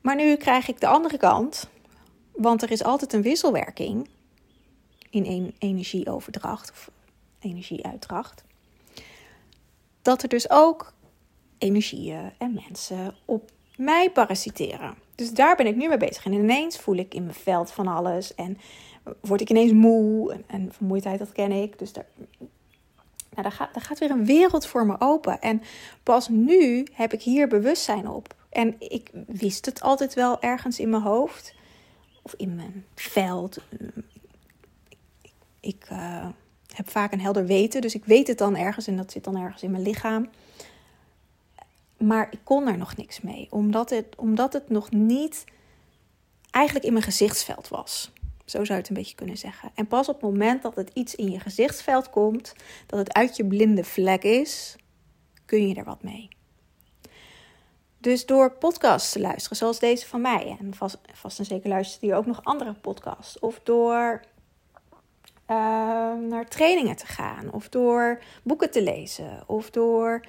Maar 0.00 0.16
nu 0.16 0.36
krijg 0.36 0.68
ik 0.68 0.80
de 0.80 0.86
andere 0.86 1.16
kant. 1.16 1.68
Want 2.32 2.62
er 2.62 2.70
is 2.70 2.84
altijd 2.84 3.12
een 3.12 3.22
wisselwerking 3.22 4.08
in 5.10 5.26
een 5.26 5.54
energieoverdracht 5.58 6.70
of 6.70 6.90
energieuitdracht. 7.38 8.44
Dat 10.02 10.22
er 10.22 10.28
dus 10.28 10.50
ook 10.50 10.92
energieën 11.58 12.32
en 12.38 12.60
mensen 12.68 13.14
op 13.24 13.50
mij 13.76 14.10
parasiteren. 14.10 14.94
Dus 15.14 15.32
daar 15.32 15.56
ben 15.56 15.66
ik 15.66 15.76
nu 15.76 15.88
mee 15.88 15.96
bezig. 15.96 16.24
En 16.24 16.32
ineens 16.32 16.78
voel 16.78 16.96
ik 16.96 17.14
in 17.14 17.22
mijn 17.22 17.34
veld 17.34 17.70
van 17.70 17.86
alles. 17.86 18.34
En 18.34 18.58
word 19.20 19.40
ik 19.40 19.50
ineens 19.50 19.72
moe. 19.72 20.32
En, 20.32 20.44
en 20.46 20.72
vermoeidheid, 20.72 21.18
dat 21.18 21.32
ken 21.32 21.52
ik. 21.52 21.78
Dus 21.78 21.92
daar, 21.92 22.06
nou, 23.36 23.48
daar, 23.48 23.58
gaat, 23.58 23.74
daar 23.74 23.82
gaat 23.82 23.98
weer 23.98 24.10
een 24.10 24.26
wereld 24.26 24.66
voor 24.66 24.86
me 24.86 24.96
open. 24.98 25.40
En 25.40 25.62
pas 26.02 26.28
nu 26.28 26.86
heb 26.92 27.12
ik 27.12 27.22
hier 27.22 27.48
bewustzijn 27.48 28.08
op. 28.08 28.34
En 28.50 28.74
ik 28.78 29.10
wist 29.26 29.66
het 29.66 29.80
altijd 29.80 30.14
wel 30.14 30.42
ergens 30.42 30.78
in 30.78 30.90
mijn 30.90 31.02
hoofd. 31.02 31.54
Of 32.22 32.34
in 32.36 32.54
mijn 32.54 32.84
veld. 32.94 33.58
Ik 35.60 35.88
uh, 35.92 36.26
heb 36.74 36.90
vaak 36.90 37.12
een 37.12 37.20
helder 37.20 37.46
weten. 37.46 37.80
Dus 37.80 37.94
ik 37.94 38.04
weet 38.04 38.26
het 38.26 38.38
dan 38.38 38.56
ergens. 38.56 38.86
En 38.86 38.96
dat 38.96 39.12
zit 39.12 39.24
dan 39.24 39.36
ergens 39.36 39.62
in 39.62 39.70
mijn 39.70 39.82
lichaam. 39.82 40.28
Maar 41.96 42.28
ik 42.30 42.40
kon 42.44 42.66
er 42.68 42.78
nog 42.78 42.96
niks 42.96 43.20
mee. 43.20 43.46
Omdat 43.50 43.90
het, 43.90 44.06
omdat 44.16 44.52
het 44.52 44.68
nog 44.68 44.90
niet 44.90 45.44
eigenlijk 46.50 46.86
in 46.86 46.92
mijn 46.92 47.04
gezichtsveld 47.04 47.68
was. 47.68 48.12
Zo 48.46 48.58
zou 48.58 48.72
je 48.72 48.74
het 48.74 48.88
een 48.88 48.94
beetje 48.94 49.14
kunnen 49.14 49.36
zeggen. 49.36 49.70
En 49.74 49.86
pas 49.86 50.08
op 50.08 50.14
het 50.14 50.30
moment 50.30 50.62
dat 50.62 50.76
het 50.76 50.90
iets 50.92 51.14
in 51.14 51.30
je 51.30 51.40
gezichtsveld 51.40 52.10
komt, 52.10 52.54
dat 52.86 52.98
het 52.98 53.12
uit 53.12 53.36
je 53.36 53.44
blinde 53.44 53.84
vlek 53.84 54.22
is, 54.22 54.76
kun 55.44 55.68
je 55.68 55.74
er 55.74 55.84
wat 55.84 56.02
mee. 56.02 56.28
Dus 57.98 58.26
door 58.26 58.52
podcasts 58.52 59.12
te 59.12 59.20
luisteren, 59.20 59.56
zoals 59.56 59.78
deze 59.78 60.06
van 60.06 60.20
mij, 60.20 60.56
en 60.60 60.74
vast, 60.74 60.98
vast 61.12 61.38
en 61.38 61.44
zeker 61.44 61.68
luisteren 61.68 62.08
je 62.08 62.14
ook 62.14 62.26
nog 62.26 62.44
andere 62.44 62.72
podcasts, 62.72 63.38
of 63.38 63.60
door 63.62 64.20
uh, 65.50 65.56
naar 66.14 66.48
trainingen 66.48 66.96
te 66.96 67.06
gaan, 67.06 67.52
of 67.52 67.68
door 67.68 68.22
boeken 68.42 68.70
te 68.70 68.82
lezen, 68.82 69.42
of 69.46 69.70
door 69.70 70.24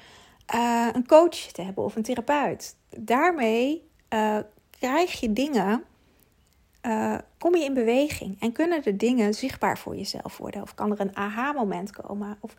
uh, 0.55 0.87
een 0.93 1.07
coach 1.07 1.35
te 1.35 1.61
hebben 1.61 1.83
of 1.83 1.95
een 1.95 2.03
therapeut. 2.03 2.75
Daarmee 2.89 3.89
uh, 4.13 4.37
krijg 4.69 5.19
je 5.19 5.33
dingen 5.33 5.83
uh, 6.87 7.15
kom 7.37 7.55
je 7.55 7.63
in 7.63 7.73
beweging 7.73 8.35
en 8.39 8.51
kunnen 8.51 8.83
de 8.83 8.95
dingen 8.95 9.33
zichtbaar 9.33 9.77
voor 9.77 9.95
jezelf 9.95 10.37
worden? 10.37 10.61
Of 10.61 10.75
kan 10.75 10.91
er 10.91 10.99
een 10.99 11.15
aha-moment 11.15 11.91
komen? 11.91 12.37
Of 12.39 12.55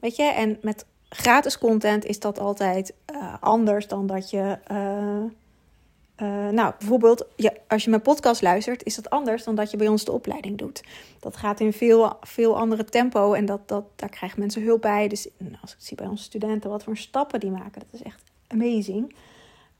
weet 0.00 0.16
je, 0.16 0.22
en 0.22 0.58
met 0.62 0.86
gratis 1.08 1.58
content 1.58 2.04
is 2.04 2.20
dat 2.20 2.38
altijd 2.38 2.94
uh, 3.12 3.34
anders 3.40 3.88
dan 3.88 4.06
dat 4.06 4.30
je. 4.30 4.58
Uh, 4.70 6.48
nou, 6.50 6.74
bijvoorbeeld, 6.78 7.26
als 7.68 7.84
je 7.84 7.90
mijn 7.90 8.02
podcast 8.02 8.42
luistert, 8.42 8.84
is 8.84 8.94
dat 8.94 9.10
anders 9.10 9.44
dan 9.44 9.54
dat 9.54 9.70
je 9.70 9.76
bij 9.76 9.88
ons 9.88 10.04
de 10.04 10.12
opleiding 10.12 10.58
doet. 10.58 10.82
Dat 11.20 11.36
gaat 11.36 11.60
in 11.60 11.72
veel, 11.72 12.16
veel 12.20 12.58
andere 12.58 12.84
tempo 12.84 13.32
en 13.32 13.46
dat, 13.46 13.68
dat, 13.68 13.84
daar 13.96 14.08
krijgen 14.08 14.40
mensen 14.40 14.62
hulp 14.62 14.80
bij. 14.80 15.08
Dus 15.08 15.28
als 15.60 15.72
ik 15.72 15.78
zie 15.78 15.96
bij 15.96 16.06
onze 16.06 16.24
studenten 16.24 16.70
wat 16.70 16.84
voor 16.84 16.96
stappen 16.96 17.40
die 17.40 17.50
maken, 17.50 17.80
dat 17.80 18.00
is 18.00 18.02
echt 18.02 18.22
amazing. 18.46 19.14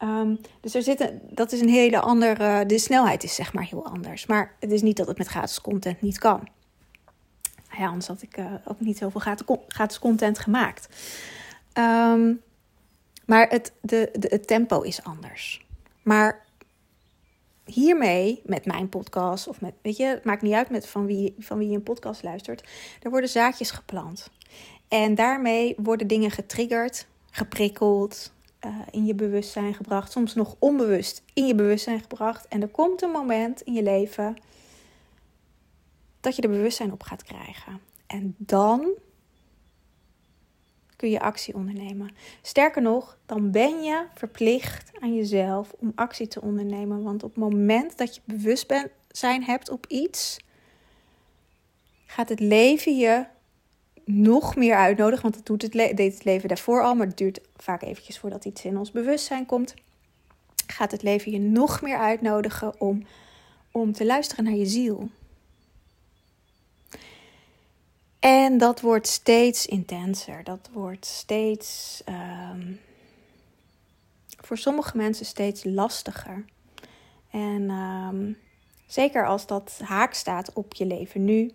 Um, 0.03 0.41
dus 0.61 0.75
er 0.75 0.83
zitten, 0.83 1.21
dat 1.31 1.53
is 1.53 1.61
een 1.61 1.69
hele 1.69 2.01
andere. 2.01 2.67
De 2.67 2.79
snelheid 2.79 3.25
is 3.25 3.35
zeg 3.35 3.53
maar 3.53 3.65
heel 3.65 3.87
anders. 3.87 4.27
Maar 4.27 4.57
het 4.61 4.73
is 4.73 4.83
niet 4.83 4.97
dat 4.97 5.07
het 5.07 5.19
met 5.19 5.27
gratis 5.27 5.61
content 5.61 6.01
niet 6.01 6.19
kan. 6.19 6.49
Ja, 7.79 7.87
anders 7.87 8.07
had 8.07 8.23
ik 8.23 8.37
uh, 8.37 8.55
ook 8.65 8.81
niet 8.81 8.99
zoveel 8.99 9.21
gratis 9.69 9.99
content 9.99 10.39
gemaakt. 10.39 10.89
Um, 11.75 12.41
maar 13.27 13.49
het, 13.49 13.73
de, 13.81 14.11
de, 14.19 14.41
tempo 14.41 14.81
is 14.81 15.05
anders. 15.05 15.67
Maar 16.03 16.45
hiermee, 17.65 18.41
met 18.45 18.65
mijn 18.67 18.89
podcast, 18.89 19.49
of 19.49 19.61
met, 19.61 19.75
weet 19.83 19.97
je, 19.97 20.05
het 20.05 20.25
maakt 20.25 20.43
niet 20.43 20.53
uit 20.53 20.71
met 20.71 20.89
van 20.89 21.07
wie, 21.07 21.35
van 21.39 21.59
wie 21.59 21.69
je 21.69 21.77
een 21.77 21.83
podcast 21.83 22.23
luistert, 22.23 22.69
er 23.03 23.11
worden 23.11 23.31
zaadjes 23.31 23.71
geplant. 23.71 24.31
En 24.89 25.15
daarmee 25.15 25.75
worden 25.77 26.07
dingen 26.07 26.31
getriggerd, 26.31 27.07
geprikkeld, 27.31 28.33
uh, 28.67 28.77
in 28.91 29.07
je 29.07 29.15
bewustzijn 29.15 29.75
gebracht, 29.75 30.13
soms 30.13 30.35
nog 30.35 30.57
onbewust 30.59 31.23
in 31.35 31.47
je 31.47 31.55
bewustzijn 31.55 32.01
gebracht. 32.01 32.49
En 32.49 32.63
er 32.63 32.69
komt 32.69 33.03
een 33.03 33.11
moment 33.11 33.61
in 33.61 33.73
je 33.73 33.83
leven 33.83 34.37
dat 36.21 36.37
je 36.37 36.43
er 36.43 36.51
bewustzijn 36.51 36.93
op 36.93 37.03
gaat 37.03 37.23
krijgen. 37.23 37.81
En 38.07 38.35
dan 38.39 38.89
kun 40.97 41.11
je 41.11 41.21
actie 41.21 41.55
ondernemen. 41.55 42.11
Sterker 42.43 42.83
nog, 42.83 43.19
dan 43.27 43.51
ben 43.51 43.83
je 43.83 44.07
verplicht 44.15 44.93
aan 45.01 45.15
jezelf 45.15 45.73
om 45.79 45.93
actie 45.95 46.29
te 46.29 46.41
ondernemen. 46.41 47.03
Want 47.03 47.23
op 47.23 47.31
het 47.31 47.39
moment 47.39 47.99
dat 47.99 48.15
je 48.15 48.21
bewustzijn 48.25 49.45
hebt 49.45 49.71
op 49.71 49.87
iets, 49.87 50.39
gaat 52.07 52.29
het 52.29 52.41
leven 52.41 52.97
je 52.97 53.25
nog 54.05 54.57
meer 54.57 54.77
uitnodigen. 54.77 55.23
Want 55.23 55.35
dat 55.35 55.47
doet 55.47 55.63
het 55.63 55.73
deed 55.97 56.15
het 56.15 56.25
leven 56.25 56.49
daarvoor 56.49 56.83
al, 56.83 56.95
maar 56.95 57.07
het 57.07 57.19
duurt 57.19 57.41
vaak 57.57 57.83
eventjes 57.83 58.19
voordat 58.19 58.45
iets 58.45 58.65
in 58.65 58.79
ons 58.79 58.91
bewustzijn 58.91 59.47
komt. 59.47 59.75
Gaat 60.67 60.91
het 60.91 61.03
leven 61.03 61.33
je 61.33 61.41
nog 61.41 61.83
meer 61.83 61.99
uitnodigen 61.99 62.81
om, 62.81 63.07
om 63.71 63.93
te 63.93 64.07
luisteren 64.07 64.45
naar 64.45 64.55
je 64.55 64.67
ziel. 64.67 65.11
En 68.21 68.59
dat 68.59 68.81
wordt 68.81 69.07
steeds 69.07 69.67
intenser. 69.67 70.45
Dat 70.45 70.69
wordt 70.73 71.07
steeds, 71.07 72.03
um, 72.09 72.81
voor 74.39 74.59
sommige 74.59 74.97
mensen 74.97 75.27
steeds 75.27 75.65
lastiger. 75.65 76.45
En 77.31 77.71
um, 77.71 78.37
zeker 78.87 79.27
als 79.27 79.47
dat 79.47 79.81
haak 79.85 80.15
staat 80.15 80.53
op 80.53 80.75
je 80.75 80.87
leven 80.87 81.25
nu, 81.25 81.53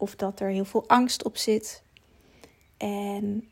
of 0.00 0.16
dat 0.16 0.40
er 0.40 0.48
heel 0.48 0.64
veel 0.64 0.88
angst 0.88 1.24
op 1.24 1.36
zit. 1.36 1.82
En 2.76 3.50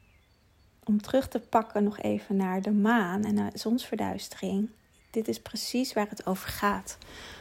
om 0.84 1.02
terug 1.02 1.28
te 1.28 1.40
pakken 1.40 1.84
nog 1.84 1.98
even 1.98 2.36
naar 2.36 2.62
de 2.62 2.72
maan 2.72 3.24
en 3.24 3.34
naar 3.34 3.52
zonsverduistering. 3.54 4.68
Dit 5.10 5.28
is 5.28 5.40
precies 5.40 5.92
waar 5.92 6.08
het 6.08 6.26
over 6.26 6.48
gaat. 6.48 6.98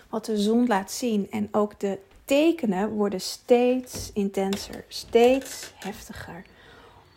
Wat 0.09 0.25
de 0.25 0.37
zon 0.37 0.67
laat 0.67 0.91
zien. 0.91 1.31
En 1.31 1.47
ook 1.51 1.79
de 1.79 1.99
tekenen 2.25 2.89
worden 2.89 3.21
steeds 3.21 4.11
intenser, 4.13 4.85
steeds 4.87 5.73
heftiger. 5.75 6.45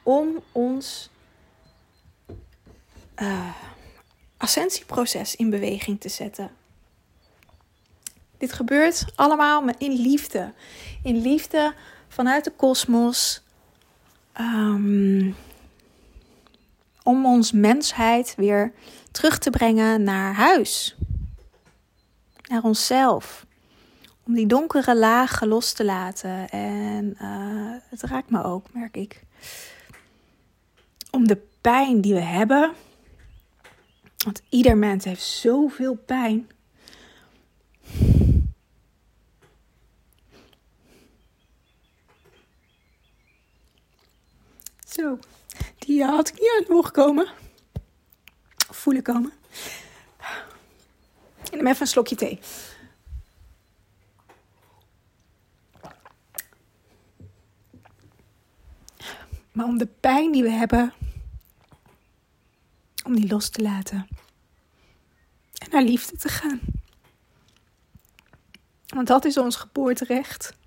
Om 0.02 0.42
ons 0.52 1.10
uh, 3.16 3.54
ascensieproces 4.36 5.36
in 5.36 5.50
beweging 5.50 6.00
te 6.00 6.08
zetten. 6.08 6.50
Dit 8.40 8.52
gebeurt 8.52 9.04
allemaal 9.14 9.64
in 9.78 9.92
liefde. 9.92 10.52
In 11.02 11.22
liefde 11.22 11.74
vanuit 12.08 12.44
de 12.44 12.50
kosmos. 12.50 13.42
Um, 14.40 15.36
om 17.02 17.26
ons 17.26 17.52
mensheid 17.52 18.34
weer 18.36 18.72
terug 19.10 19.38
te 19.38 19.50
brengen 19.50 20.02
naar 20.02 20.34
huis. 20.34 20.96
Naar 22.48 22.62
onszelf. 22.62 23.46
Om 24.26 24.34
die 24.34 24.46
donkere 24.46 24.96
lagen 24.96 25.48
los 25.48 25.72
te 25.72 25.84
laten. 25.84 26.48
En 26.48 27.16
uh, 27.22 27.74
het 27.88 28.02
raakt 28.02 28.30
me 28.30 28.44
ook, 28.44 28.72
merk 28.72 28.96
ik. 28.96 29.22
Om 31.10 31.26
de 31.26 31.42
pijn 31.60 32.00
die 32.00 32.14
we 32.14 32.20
hebben. 32.20 32.72
Want 34.24 34.42
ieder 34.48 34.76
mens 34.76 35.04
heeft 35.04 35.22
zoveel 35.22 35.94
pijn. 35.94 36.48
Zo, 45.00 45.18
die 45.78 46.04
had 46.04 46.28
ik 46.28 46.34
niet 46.34 46.56
uit 46.58 46.68
mogen 46.68 46.92
komen. 46.92 47.28
Voelen 48.70 49.02
komen. 49.02 49.32
Ik 51.44 51.50
neem 51.50 51.66
even 51.66 51.80
een 51.80 51.86
slokje 51.86 52.16
thee. 52.16 52.40
Maar 59.52 59.66
om 59.66 59.78
de 59.78 59.86
pijn 59.86 60.32
die 60.32 60.42
we 60.42 60.50
hebben, 60.50 60.92
om 63.04 63.14
die 63.14 63.28
los 63.28 63.48
te 63.48 63.62
laten. 63.62 64.08
En 65.58 65.70
naar 65.70 65.82
liefde 65.82 66.16
te 66.16 66.28
gaan. 66.28 66.60
Want 68.86 69.06
dat 69.06 69.24
is 69.24 69.36
ons 69.36 69.56
geboorterecht. 69.56 70.58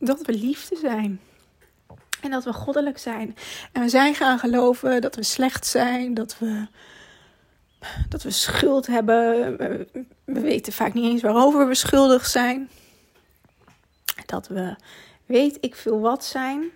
Dat 0.00 0.26
we 0.26 0.32
liefde 0.32 0.76
zijn. 0.76 1.20
En 2.20 2.30
dat 2.30 2.44
we 2.44 2.52
goddelijk 2.52 2.98
zijn. 2.98 3.36
En 3.72 3.82
we 3.82 3.88
zijn 3.88 4.14
gaan 4.14 4.38
geloven 4.38 5.00
dat 5.00 5.14
we 5.14 5.22
slecht 5.22 5.66
zijn, 5.66 6.14
dat 6.14 6.38
we, 6.38 6.66
dat 8.08 8.22
we 8.22 8.30
schuld 8.30 8.86
hebben. 8.86 9.56
We 10.24 10.40
weten 10.40 10.72
vaak 10.72 10.94
niet 10.94 11.04
eens 11.04 11.22
waarover 11.22 11.68
we 11.68 11.74
schuldig 11.74 12.26
zijn. 12.26 12.70
Dat 14.26 14.48
we 14.48 14.76
weet 15.26 15.58
ik 15.60 15.74
veel 15.74 16.00
wat 16.00 16.24
zijn. 16.24 16.70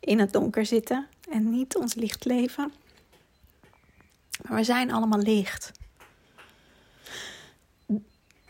In 0.00 0.18
het 0.18 0.32
donker 0.32 0.66
zitten 0.66 1.06
en 1.30 1.50
niet 1.50 1.76
ons 1.76 1.94
licht 1.94 2.24
leven. 2.24 2.72
Maar 4.42 4.56
we 4.56 4.64
zijn 4.64 4.92
allemaal 4.92 5.18
licht. 5.18 5.72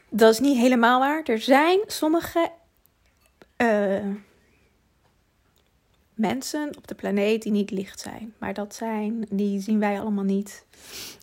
Dat 0.08 0.32
is 0.32 0.40
niet 0.40 0.56
helemaal 0.56 1.00
waar. 1.00 1.22
Er 1.22 1.40
zijn 1.40 1.80
sommige 1.86 2.50
uh, 3.56 4.14
mensen 6.14 6.76
op 6.76 6.86
de 6.86 6.94
planeet 6.94 7.42
die 7.42 7.52
niet 7.52 7.70
licht 7.70 8.00
zijn. 8.00 8.34
Maar 8.38 8.54
dat 8.54 8.74
zijn, 8.74 9.26
die 9.30 9.60
zien 9.60 9.78
wij 9.78 10.00
allemaal 10.00 10.24
niet. 10.24 10.64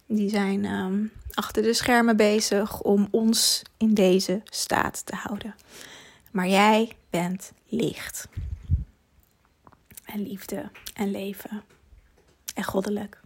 Die 0.06 0.30
zijn 0.30 0.66
um, 0.66 1.12
achter 1.34 1.64
de 1.64 1.74
schermen 1.74 2.18
bezig 2.18 2.82
om 2.82 3.08
ons 3.12 3.62
in 3.78 3.94
deze 3.94 4.42
staat 4.46 5.06
te 5.06 5.16
houden. 5.16 5.56
Maar 6.32 6.48
jij 6.48 6.92
bent 7.10 7.52
licht. 7.68 8.28
En 10.06 10.22
liefde 10.22 10.70
en 10.94 11.12
leven. 11.12 11.64
En 12.56 12.64
goddelijk. 12.64 13.20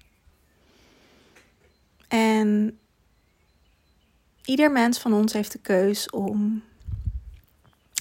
En 2.08 2.80
ieder 4.46 4.72
mens 4.72 5.00
van 5.00 5.14
ons 5.14 5.34
heeft 5.34 5.52
de 5.52 5.60
keus 5.60 6.10
om 6.10 6.64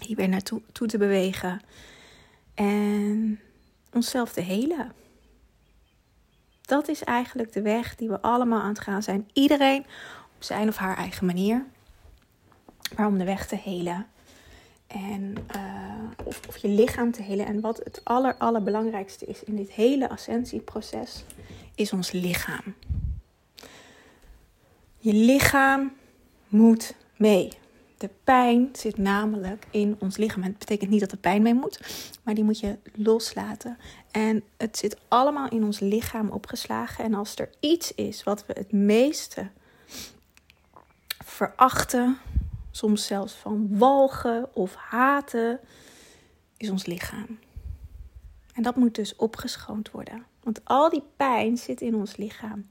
hier 0.04 0.16
weer 0.16 0.28
naartoe 0.28 0.60
toe 0.72 0.86
te 0.86 0.98
bewegen. 0.98 1.60
En 2.54 3.40
onszelf 3.92 4.32
te 4.32 4.40
helen. 4.40 4.92
Dat 6.60 6.88
is 6.88 7.04
eigenlijk 7.04 7.52
de 7.52 7.62
weg 7.62 7.96
die 7.96 8.08
we 8.08 8.20
allemaal 8.20 8.60
aan 8.60 8.68
het 8.68 8.80
gaan 8.80 9.02
zijn. 9.02 9.28
Iedereen 9.32 9.86
op 10.36 10.42
zijn 10.42 10.68
of 10.68 10.76
haar 10.76 10.96
eigen 10.96 11.26
manier. 11.26 11.64
Maar 12.96 13.06
om 13.06 13.18
de 13.18 13.24
weg 13.24 13.46
te 13.46 13.56
helen. 13.56 14.06
En 14.86 15.34
of, 16.24 16.40
of, 16.48 16.56
je 16.56 16.68
lichaam 16.68 17.12
te 17.12 17.22
helen. 17.22 17.46
En 17.46 17.60
wat 17.60 17.80
het 17.84 18.00
aller, 18.04 18.36
allerbelangrijkste 18.36 19.26
is 19.26 19.44
in 19.44 19.56
dit 19.56 19.70
hele 19.70 20.08
ascensieproces, 20.08 21.24
is 21.74 21.92
ons 21.92 22.10
lichaam. 22.10 22.74
Je 24.98 25.12
lichaam 25.12 25.92
moet 26.48 26.94
mee. 27.16 27.48
De 28.04 28.10
pijn 28.24 28.68
zit 28.72 28.98
namelijk 28.98 29.66
in 29.70 29.96
ons 29.98 30.16
lichaam. 30.16 30.42
het 30.42 30.58
betekent 30.58 30.90
niet 30.90 31.00
dat 31.00 31.12
er 31.12 31.18
pijn 31.18 31.42
mee 31.42 31.54
moet, 31.54 31.80
maar 32.22 32.34
die 32.34 32.44
moet 32.44 32.58
je 32.58 32.78
loslaten. 32.94 33.78
En 34.10 34.42
het 34.56 34.76
zit 34.78 34.96
allemaal 35.08 35.48
in 35.48 35.64
ons 35.64 35.80
lichaam 35.80 36.30
opgeslagen. 36.30 37.04
En 37.04 37.14
als 37.14 37.36
er 37.36 37.50
iets 37.60 37.94
is 37.94 38.22
wat 38.22 38.46
we 38.46 38.52
het 38.52 38.72
meeste 38.72 39.48
verachten, 41.24 42.18
soms 42.70 43.06
zelfs 43.06 43.32
van 43.32 43.78
walgen 43.78 44.54
of 44.54 44.74
haten, 44.74 45.60
is 46.56 46.70
ons 46.70 46.86
lichaam. 46.86 47.38
En 48.54 48.62
dat 48.62 48.76
moet 48.76 48.94
dus 48.94 49.16
opgeschoond 49.16 49.90
worden. 49.90 50.26
Want 50.42 50.60
al 50.64 50.90
die 50.90 51.04
pijn 51.16 51.58
zit 51.58 51.80
in 51.80 51.94
ons 51.94 52.16
lichaam. 52.16 52.66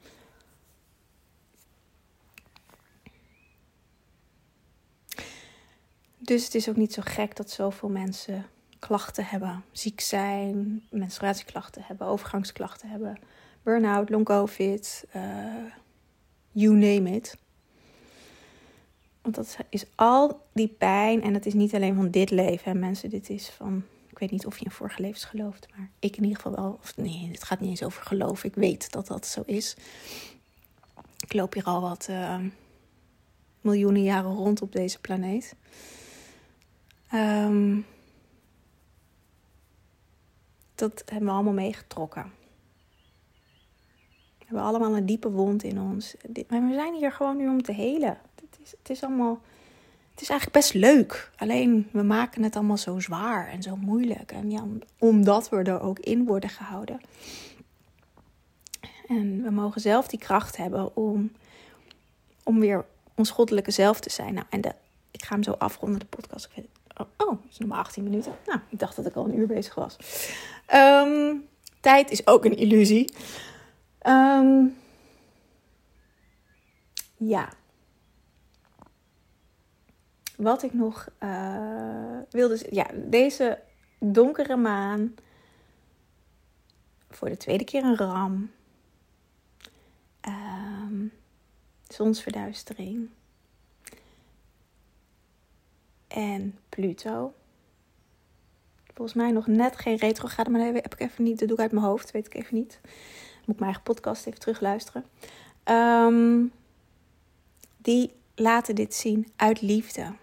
Dus 6.23 6.43
het 6.43 6.55
is 6.55 6.69
ook 6.69 6.75
niet 6.75 6.93
zo 6.93 7.01
gek 7.05 7.35
dat 7.35 7.49
zoveel 7.49 7.89
mensen 7.89 8.45
klachten 8.79 9.25
hebben. 9.25 9.63
Ziek 9.71 10.01
zijn, 10.01 10.83
menstruatieklachten 10.89 11.83
hebben, 11.85 12.07
overgangsklachten 12.07 12.89
hebben, 12.89 13.19
burn-out, 13.63 14.09
long 14.09 14.25
covid, 14.25 15.05
uh, 15.15 15.23
you 16.51 16.73
name 16.73 17.15
it. 17.15 17.37
Want 19.21 19.35
dat 19.35 19.57
is 19.69 19.85
al 19.95 20.45
die 20.53 20.67
pijn 20.67 21.21
en 21.21 21.33
dat 21.33 21.45
is 21.45 21.53
niet 21.53 21.75
alleen 21.75 21.95
van 21.95 22.11
dit 22.11 22.29
leven. 22.29 22.71
Hè, 22.71 22.79
mensen, 22.79 23.09
dit 23.09 23.29
is 23.29 23.49
van, 23.49 23.83
ik 24.09 24.19
weet 24.19 24.31
niet 24.31 24.45
of 24.45 24.57
je 24.57 24.65
in 24.65 24.71
vorige 24.71 25.01
levens 25.01 25.23
gelooft, 25.25 25.67
maar 25.75 25.89
ik 25.99 26.17
in 26.17 26.23
ieder 26.23 26.41
geval 26.41 26.55
wel. 26.55 26.79
Of 26.81 26.97
nee, 26.97 27.29
het 27.31 27.43
gaat 27.43 27.59
niet 27.59 27.69
eens 27.69 27.83
over 27.83 28.03
geloof. 28.03 28.43
Ik 28.43 28.55
weet 28.55 28.91
dat 28.91 29.07
dat 29.07 29.27
zo 29.27 29.43
is. 29.45 29.75
Ik 31.19 31.33
loop 31.33 31.53
hier 31.53 31.63
al 31.63 31.81
wat 31.81 32.07
uh, 32.09 32.39
miljoenen 33.61 34.03
jaren 34.03 34.33
rond 34.33 34.61
op 34.61 34.71
deze 34.71 34.99
planeet. 34.99 35.55
Um, 37.13 37.85
dat 40.75 41.03
hebben 41.05 41.27
we 41.27 41.33
allemaal 41.33 41.53
meegetrokken. 41.53 42.31
We 44.37 44.45
hebben 44.45 44.65
allemaal 44.65 44.97
een 44.97 45.05
diepe 45.05 45.31
wond 45.31 45.63
in 45.63 45.79
ons. 45.79 46.15
Maar 46.47 46.67
we 46.67 46.73
zijn 46.73 46.93
hier 46.93 47.11
gewoon 47.11 47.37
nu 47.37 47.47
om 47.47 47.61
te 47.61 47.71
helen. 47.71 48.17
Het 48.35 48.59
is, 48.63 48.71
het 48.71 48.89
is 48.89 49.03
allemaal. 49.03 49.41
Het 50.11 50.21
is 50.21 50.29
eigenlijk 50.29 50.59
best 50.59 50.73
leuk. 50.73 51.31
Alleen 51.37 51.89
we 51.91 52.03
maken 52.03 52.43
het 52.43 52.55
allemaal 52.55 52.77
zo 52.77 52.99
zwaar 52.99 53.47
en 53.47 53.61
zo 53.61 53.75
moeilijk. 53.75 54.33
Ja, 54.47 54.63
omdat 54.97 55.49
we 55.49 55.57
er 55.57 55.81
ook 55.81 55.99
in 55.99 56.25
worden 56.25 56.49
gehouden. 56.49 57.01
En 59.07 59.43
we 59.43 59.49
mogen 59.49 59.81
zelf 59.81 60.07
die 60.07 60.19
kracht 60.19 60.57
hebben 60.57 60.95
om, 60.95 61.31
om 62.43 62.59
weer 62.59 62.85
ons 63.15 63.29
goddelijke 63.29 63.71
zelf 63.71 63.99
te 63.99 64.09
zijn. 64.09 64.33
Nou, 64.33 64.45
en 64.49 64.61
de, 64.61 64.71
ik 65.11 65.25
ga 65.25 65.33
hem 65.33 65.43
zo 65.43 65.51
afronden, 65.51 65.99
de 65.99 66.05
podcast. 66.05 66.49
Ik 66.55 66.65
Oh, 66.97 67.07
oh, 67.17 67.45
is 67.49 67.57
nog 67.57 67.69
maar 67.69 67.77
18 67.77 68.03
minuten. 68.03 68.35
Nou, 68.45 68.59
ik 68.69 68.79
dacht 68.79 68.95
dat 68.95 69.05
ik 69.05 69.15
al 69.15 69.25
een 69.25 69.37
uur 69.37 69.47
bezig 69.47 69.75
was. 69.75 69.97
Ehm, 70.65 71.35
tijd 71.79 72.11
is 72.11 72.27
ook 72.27 72.45
een 72.45 72.57
illusie. 72.57 73.13
Ehm, 73.99 74.65
ja. 77.17 77.49
Wat 80.37 80.63
ik 80.63 80.73
nog 80.73 81.07
uh, 81.23 82.17
wilde 82.29 82.67
Ja, 82.69 82.87
deze 82.93 83.59
donkere 83.99 84.55
maan. 84.55 85.15
Voor 87.09 87.29
de 87.29 87.37
tweede 87.37 87.63
keer 87.63 87.83
een 87.83 87.97
ram. 87.97 88.51
Um, 90.27 91.11
zonsverduistering 91.87 93.09
en 96.13 96.57
Pluto. 96.69 97.33
Volgens 98.93 99.17
mij 99.17 99.31
nog 99.31 99.47
net 99.47 99.77
geen 99.77 99.95
retrograde, 99.95 100.49
maar 100.49 100.73
dat 100.73 100.83
heb 100.83 100.93
ik 100.93 100.99
even 100.99 101.23
niet. 101.23 101.39
Dat 101.39 101.47
doe 101.47 101.57
ik 101.57 101.63
uit 101.63 101.71
mijn 101.71 101.85
hoofd, 101.85 102.11
weet 102.11 102.25
ik 102.25 102.33
even 102.33 102.55
niet. 102.55 102.79
Moet 102.83 103.55
ik 103.55 103.59
mijn 103.59 103.61
eigen 103.61 103.83
podcast 103.83 104.25
even 104.25 104.39
terugluisteren. 104.39 105.05
Um, 105.65 106.51
die 107.77 108.13
laten 108.35 108.75
dit 108.75 108.93
zien 108.93 109.31
uit 109.35 109.61
liefde. 109.61 110.13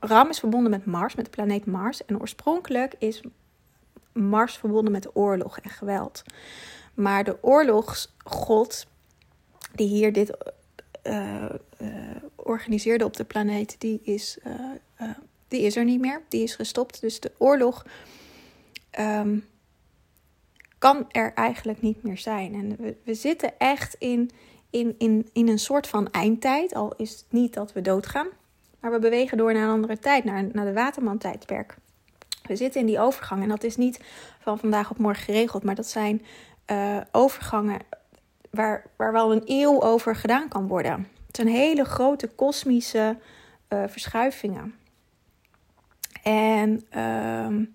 Ram 0.00 0.28
is 0.28 0.38
verbonden 0.38 0.70
met 0.70 0.84
Mars, 0.84 1.14
met 1.14 1.24
de 1.24 1.30
planeet 1.30 1.66
Mars. 1.66 2.04
En 2.04 2.20
oorspronkelijk 2.20 2.94
is 2.98 3.22
Mars 4.12 4.56
verbonden 4.56 4.92
met 4.92 5.16
oorlog 5.16 5.58
en 5.58 5.70
geweld. 5.70 6.22
Maar 6.94 7.24
de 7.24 7.38
oorlogsgod 7.42 8.86
die 9.74 9.88
hier 9.88 10.12
dit 10.12 10.36
uh, 11.04 11.44
organiseerde 12.44 13.04
op 13.04 13.16
de 13.16 13.24
planeet, 13.24 13.76
die 13.78 14.00
is, 14.02 14.38
die 15.48 15.62
is 15.62 15.76
er 15.76 15.84
niet 15.84 16.00
meer. 16.00 16.22
Die 16.28 16.42
is 16.42 16.54
gestopt. 16.54 17.00
Dus 17.00 17.20
de 17.20 17.32
oorlog 17.38 17.86
ehm, 18.90 19.38
kan 20.78 21.06
er 21.10 21.32
eigenlijk 21.34 21.82
niet 21.82 22.02
meer 22.02 22.18
zijn. 22.18 22.54
En 22.54 22.76
we, 22.76 22.96
we 23.04 23.14
zitten 23.14 23.58
echt 23.58 23.94
in, 23.98 24.30
in, 24.70 24.94
in, 24.98 25.28
in 25.32 25.48
een 25.48 25.58
soort 25.58 25.86
van 25.86 26.10
eindtijd. 26.10 26.74
Al 26.74 26.94
is 26.96 27.10
het 27.10 27.24
niet 27.28 27.54
dat 27.54 27.72
we 27.72 27.80
doodgaan. 27.80 28.28
Maar 28.80 28.92
we 28.92 28.98
bewegen 28.98 29.38
door 29.38 29.52
naar 29.52 29.62
een 29.62 29.74
andere 29.74 29.98
tijd, 29.98 30.24
naar, 30.24 30.44
naar 30.52 30.64
de 30.64 30.72
Waterman-tijdperk. 30.72 31.76
We 32.42 32.56
zitten 32.56 32.80
in 32.80 32.86
die 32.86 33.00
overgang. 33.00 33.42
En 33.42 33.48
dat 33.48 33.64
is 33.64 33.76
niet 33.76 34.00
van 34.40 34.58
vandaag 34.58 34.90
op 34.90 34.98
morgen 34.98 35.24
geregeld. 35.24 35.62
Maar 35.62 35.74
dat 35.74 35.88
zijn 35.88 36.22
overgangen 37.10 37.80
waar, 38.50 38.86
waar 38.96 39.12
wel 39.12 39.32
een 39.32 39.42
eeuw 39.44 39.82
over 39.82 40.16
gedaan 40.16 40.48
kan 40.48 40.68
worden. 40.68 41.08
Het 41.34 41.46
zijn 41.46 41.56
hele 41.56 41.84
grote 41.84 42.28
kosmische 42.28 43.18
uh, 43.68 43.84
verschuivingen. 43.86 44.74
En 46.22 46.86
uh, 46.96 47.66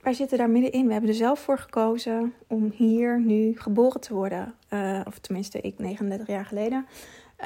wij 0.00 0.12
zitten 0.12 0.38
daar 0.38 0.50
middenin. 0.50 0.86
We 0.86 0.92
hebben 0.92 1.10
er 1.10 1.16
zelf 1.16 1.40
voor 1.40 1.58
gekozen 1.58 2.34
om 2.46 2.72
hier 2.74 3.20
nu 3.20 3.58
geboren 3.58 4.00
te 4.00 4.14
worden. 4.14 4.54
Uh, 4.70 5.00
of 5.04 5.18
tenminste, 5.18 5.60
ik 5.60 5.78
39 5.78 6.26
jaar 6.26 6.44
geleden. 6.44 6.86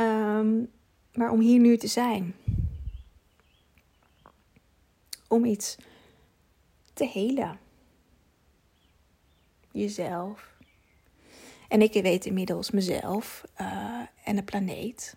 Um, 0.01 0.71
maar 1.13 1.31
om 1.31 1.41
hier 1.41 1.61
nu 1.61 1.77
te 1.77 1.87
zijn. 1.87 2.35
om 5.29 5.45
iets 5.45 5.77
te 6.93 7.07
helen. 7.07 7.59
Jezelf. 9.71 10.52
En 11.73 11.83
ik 11.83 12.03
weet 12.03 12.27
inmiddels 12.27 12.71
mezelf 12.71 13.45
uh, 13.61 14.01
en 14.25 14.37
de 14.37 14.43
planeet. 14.43 15.17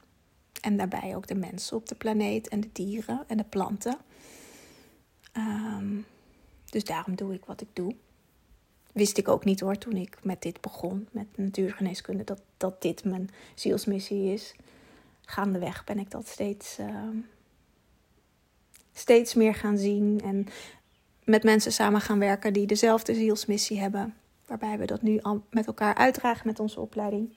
En 0.62 0.78
daarbij 0.78 1.15
ook 1.15 1.28
de 1.28 1.36
mensen 1.36 1.78
op 1.78 1.88
de 1.88 1.96
planeet 1.96 2.48
en 2.48 2.60
de 2.62 2.70
dieren 2.72 3.24
en 3.28 3.38
de 3.38 3.44
planten. 3.44 3.98
Um, 5.38 6.06
dus 6.65 6.84
daarom 6.84 7.15
doe 7.15 7.34
ik 7.34 7.46
wat 7.46 7.62
ik 7.62 7.68
doe. 7.74 7.96
Wist 8.91 9.18
ik 9.18 9.28
ook 9.28 9.46
niet 9.46 9.60
hoor 9.60 9.78
toen 9.78 9.96
ik 9.96 10.18
met 10.24 10.41
dit 10.41 10.62
begon, 10.62 11.08
met 11.12 11.26
natuurgeneeskunde, 11.36 12.24
dat, 12.24 12.41
dat 12.58 12.82
dit 12.82 13.04
mijn 13.04 13.30
zielsmissie 13.56 14.34
is. 14.34 14.56
Gaandeweg 15.22 15.84
ben 15.84 16.00
ik 16.00 16.12
dat 16.12 16.28
steeds, 16.28 16.80
uh, 16.80 17.10
steeds 18.94 19.34
meer 19.34 19.56
gaan 19.56 19.78
zien 19.78 20.22
en 20.22 20.48
met 21.24 21.44
mensen 21.44 21.72
samen 21.72 22.02
gaan 22.02 22.20
werken 22.20 22.54
die 22.54 22.68
dezelfde 22.68 23.13
zielsmissie 23.13 23.80
hebben. 23.80 24.13
Waarbij 24.45 24.77
we 24.77 24.86
dat 24.86 25.01
nu 25.01 25.21
al 25.21 25.43
met 25.49 25.67
elkaar 25.67 25.95
uitdragen 25.95 26.47
met 26.47 26.60
onze 26.60 26.79
opleiding. 26.79 27.36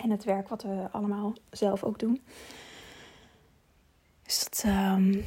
En 0.00 0.10
het 0.10 0.24
werk 0.24 0.48
wat 0.48 0.62
we 0.62 0.88
allemaal 0.92 1.34
zelf 1.50 1.84
ook 1.84 1.98
doen. 1.98 2.22
Dus 4.22 4.44
dat. 4.44 4.64
Um, 4.66 5.24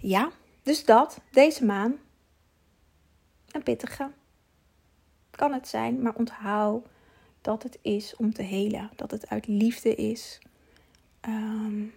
ja, 0.00 0.30
dus 0.62 0.84
dat, 0.84 1.20
deze 1.30 1.64
maan. 1.64 1.94
Een 3.50 3.62
pittige. 3.62 4.10
Kan 5.30 5.52
het 5.52 5.68
zijn, 5.68 6.02
maar 6.02 6.14
onthoud 6.14 6.86
dat 7.40 7.62
het 7.62 7.78
is 7.82 8.16
om 8.16 8.32
te 8.32 8.42
helen. 8.42 8.90
Dat 8.96 9.10
het 9.10 9.28
uit 9.28 9.46
liefde 9.46 9.94
is. 9.94 10.38
Um, 11.28 11.94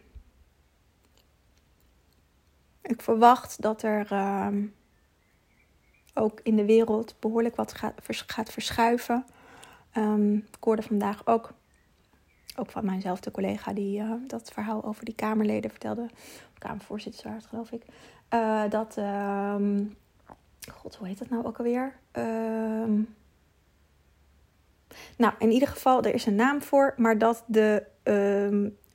ik 2.81 3.01
verwacht 3.01 3.61
dat 3.61 3.83
er 3.83 4.11
um, 4.45 4.73
ook 6.19 6.39
in 6.43 6.55
de 6.55 6.65
wereld 6.65 7.15
behoorlijk 7.19 7.55
wat 7.55 7.73
gaat, 7.73 8.51
verschuiven. 8.51 9.25
Um, 9.97 10.35
ik 10.35 10.63
hoorde 10.63 10.81
vandaag 10.81 11.27
ook, 11.27 11.53
ook 12.57 12.71
van 12.71 12.85
mijnzelfde 12.85 13.31
collega 13.31 13.73
die 13.73 13.99
uh, 14.01 14.11
dat 14.27 14.51
verhaal 14.53 14.83
over 14.83 15.05
die 15.05 15.15
Kamerleden 15.15 15.69
vertelde. 15.69 16.09
Het 16.59 17.45
geloof 17.45 17.71
ik. 17.71 17.83
Uh, 18.33 18.63
dat, 18.69 18.97
um, 18.97 19.95
god 20.71 20.95
hoe 20.95 21.07
heet 21.07 21.19
dat 21.19 21.29
nou 21.29 21.45
ook 21.45 21.57
alweer? 21.57 21.95
Um, 22.11 23.15
nou, 25.17 25.33
in 25.39 25.51
ieder 25.51 25.67
geval, 25.67 26.03
er 26.03 26.13
is 26.13 26.25
een 26.25 26.35
naam 26.35 26.61
voor, 26.61 26.93
maar 26.97 27.17
dat 27.17 27.43
de 27.47 27.83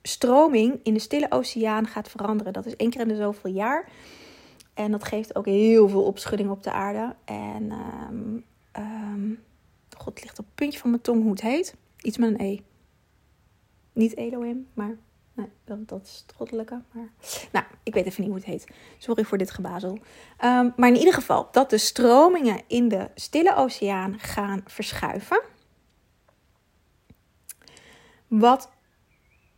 stroming 0.01 0.79
in 0.83 0.93
de 0.93 0.99
Stille 0.99 1.31
Oceaan 1.31 1.87
gaat 1.87 2.09
veranderen. 2.09 2.53
Dat 2.53 2.65
is 2.65 2.75
één 2.75 2.89
keer 2.89 3.01
in 3.01 3.07
de 3.07 3.15
zoveel 3.15 3.51
jaar. 3.51 3.89
En 4.75 4.91
dat 4.91 5.03
geeft 5.03 5.35
ook 5.35 5.45
heel 5.45 5.89
veel 5.89 6.03
opschudding 6.03 6.49
op 6.49 6.63
de 6.63 6.71
aarde. 6.71 7.15
En 7.25 7.71
um, 7.71 8.45
um, 8.77 9.43
god, 9.97 10.21
ligt 10.21 10.39
op 10.39 10.45
het 10.45 10.55
puntje 10.55 10.79
van 10.79 10.89
mijn 10.89 11.01
tong 11.01 11.21
hoe 11.21 11.31
het 11.31 11.41
heet. 11.41 11.75
Iets 12.01 12.17
met 12.17 12.29
een 12.29 12.45
E. 12.45 12.59
Niet 13.93 14.17
Elohim, 14.17 14.67
maar 14.73 14.97
nee, 15.33 15.49
dat, 15.63 15.87
dat 15.87 16.05
is 16.05 16.23
het 16.25 16.35
goddelijke. 16.35 16.81
Maar... 16.91 17.09
Nou, 17.51 17.65
ik 17.83 17.93
weet 17.93 18.05
even 18.05 18.21
niet 18.21 18.31
hoe 18.31 18.39
het 18.39 18.49
heet. 18.49 18.67
Sorry 18.97 19.23
voor 19.23 19.37
dit 19.37 19.51
gebazel. 19.51 19.99
Um, 20.43 20.73
maar 20.75 20.89
in 20.89 20.97
ieder 20.97 21.13
geval, 21.13 21.47
dat 21.51 21.69
de 21.69 21.77
stromingen 21.77 22.61
in 22.67 22.87
de 22.87 23.09
Stille 23.15 23.55
Oceaan 23.55 24.19
gaan 24.19 24.61
verschuiven. 24.65 25.41
Wat 28.27 28.71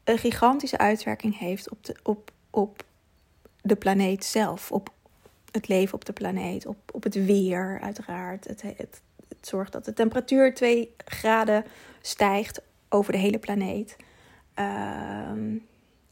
een 0.03 0.17
gigantische 0.17 0.77
uitwerking 0.77 1.37
heeft 1.37 1.69
op 1.69 1.85
de, 1.85 1.95
op, 2.03 2.31
op 2.49 2.83
de 3.61 3.75
planeet 3.75 4.25
zelf. 4.25 4.71
Op 4.71 4.89
het 5.57 5.67
leven 5.67 5.93
op 5.93 6.05
de 6.05 6.13
planeet, 6.13 6.65
op, 6.65 6.77
op 6.91 7.03
het 7.03 7.25
weer 7.25 7.79
uiteraard. 7.81 8.47
Het, 8.47 8.61
het, 8.61 9.01
het 9.27 9.47
zorgt 9.47 9.71
dat 9.71 9.85
de 9.85 9.93
temperatuur 9.93 10.53
2 10.53 10.93
graden 10.97 11.65
stijgt 12.01 12.61
over 12.89 13.11
de 13.11 13.17
hele 13.17 13.39
planeet. 13.39 13.95
Um, 14.55 15.65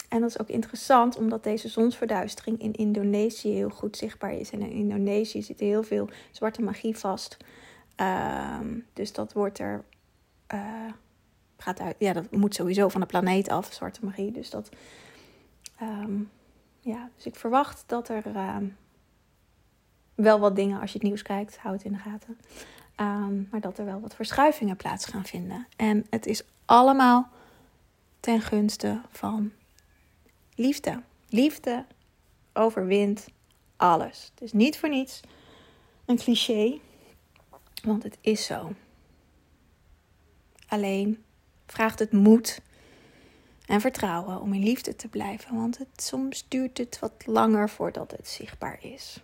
en 0.10 0.22
dat 0.22 0.30
is 0.30 0.40
ook 0.40 0.50
interessant, 0.50 1.18
omdat 1.18 1.44
deze 1.44 1.68
zonsverduistering 1.68 2.62
in 2.62 2.74
Indonesië 2.74 3.50
heel 3.50 3.70
goed 3.70 3.98
zichtbaar 3.98 4.34
is. 4.34 4.52
En 4.52 4.62
in 4.62 4.72
Indonesië 4.72 5.42
zit 5.42 5.60
heel 5.60 5.84
veel 5.84 6.10
zwarte 6.32 6.62
magie 6.62 6.98
vast. 6.98 7.38
Um, 8.60 8.86
dus 8.94 9.14
dat 9.14 9.34
wordt 9.34 9.60
er. 9.60 9.84
Uh, 10.54 10.62
gaat 11.58 11.80
uit. 11.80 11.96
Ja, 12.00 12.14
dat 12.14 12.32
moet 12.32 12.56
sowieso 12.56 12.90
van 12.90 13.02
de 13.02 13.08
planeet 13.08 13.50
af, 13.50 13.74
zwarte 13.74 14.06
magie. 14.06 14.32
Dus 14.32 14.50
dat. 14.50 14.70
Um, 15.82 16.30
ja, 16.80 17.10
dus 17.16 17.26
ik 17.26 17.36
verwacht 17.36 17.84
dat 17.86 18.10
er 18.10 18.24
wel 20.16 20.40
wat 20.40 20.56
dingen, 20.56 20.82
als 20.82 20.92
je 20.92 20.98
het 20.98 21.08
nieuws 21.08 21.22
kijkt, 21.22 21.58
houd 21.58 21.74
het 21.74 21.84
in 21.84 21.92
de 21.92 21.98
gaten. 21.98 22.38
Um, 23.00 23.48
maar 23.52 23.62
dat 23.62 23.78
er 23.78 23.86
wel 23.86 24.00
wat 24.00 24.16
verschuivingen 24.16 24.76
plaats 24.76 25.06
gaan 25.06 25.26
vinden. 25.26 25.68
En 25.76 26.06
het 26.10 26.26
is 26.26 26.44
allemaal 26.66 27.30
ten 28.20 28.42
gunste 28.42 29.02
van 29.12 29.52
liefde. 30.56 31.02
Liefde 31.30 31.86
overwint 32.54 33.28
alles. 33.76 34.32
Het 34.34 34.44
is 34.44 34.54
niet 34.54 34.78
voor 34.78 34.90
niets 34.90 35.22
een 36.06 36.18
cliché, 36.18 36.80
want 37.84 38.04
het 38.04 38.18
is 38.22 38.46
zo. 38.46 38.74
Alleen 40.68 41.24
vraagt 41.68 42.00
het 42.00 42.12
moed 42.12 42.62
en 43.66 43.82
vertrouwen 43.82 44.42
om 44.42 44.54
in 44.54 44.64
liefde 44.64 44.96
te 44.96 45.08
blijven, 45.08 45.56
want 45.56 45.78
het, 45.78 45.88
soms 45.96 46.46
duurt 46.48 46.78
het 46.78 47.00
wat 47.00 47.14
langer 47.26 47.70
voordat 47.70 48.12
het 48.12 48.28
zichtbaar 48.28 48.84
is. 48.84 49.20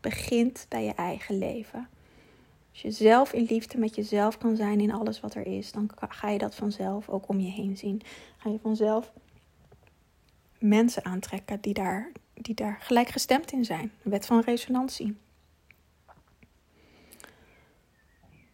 Begint 0.00 0.66
bij 0.68 0.84
je 0.84 0.94
eigen 0.94 1.38
leven. 1.38 1.88
Als 2.70 2.82
je 2.82 2.90
zelf 2.90 3.32
in 3.32 3.44
liefde 3.44 3.78
met 3.78 3.94
jezelf 3.94 4.38
kan 4.38 4.56
zijn 4.56 4.80
in 4.80 4.92
alles 4.92 5.20
wat 5.20 5.34
er 5.34 5.46
is, 5.46 5.72
dan 5.72 5.90
ga 6.08 6.28
je 6.28 6.38
dat 6.38 6.54
vanzelf 6.54 7.08
ook 7.08 7.28
om 7.28 7.40
je 7.40 7.50
heen 7.50 7.76
zien. 7.76 8.02
Ga 8.36 8.50
je 8.50 8.58
vanzelf 8.62 9.12
mensen 10.58 11.04
aantrekken 11.04 11.60
die 11.60 11.74
daar, 11.74 12.12
die 12.34 12.54
daar 12.54 12.78
gelijkgestemd 12.80 13.52
in 13.52 13.64
zijn. 13.64 13.92
Wet 14.02 14.26
van 14.26 14.40
resonantie. 14.40 15.16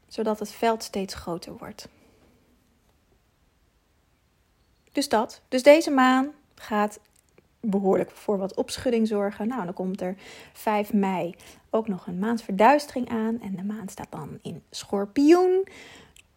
Zodat 0.07 0.39
het 0.39 0.51
veld 0.53 0.83
steeds 0.83 1.15
groter 1.15 1.57
wordt. 1.57 1.89
Dus 4.93 5.09
dat. 5.09 5.43
Dus 5.49 5.63
deze 5.63 5.91
maan 5.91 6.33
gaat 6.55 7.01
behoorlijk 7.66 8.11
voor 8.11 8.38
wat 8.38 8.55
opschudding 8.55 9.09
zorgen. 9.09 9.48
Nou, 9.48 9.64
dan 9.64 9.74
komt 9.74 10.00
er 10.00 10.14
5 10.53 10.92
mei 10.92 11.35
ook 11.70 11.88
nog 11.88 12.07
een 12.07 12.18
maansverduistering 12.18 13.09
aan. 13.09 13.40
En 13.40 13.57
de 13.57 13.64
maan 13.64 13.88
staat 13.88 14.11
dan 14.11 14.38
in 14.42 14.62
schorpioen. 14.70 15.66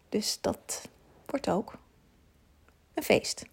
Dus 0.10 0.42
dat 0.42 0.90
wordt 1.26 1.50
ook 1.50 1.78
een 2.94 3.04
feest, 3.04 3.46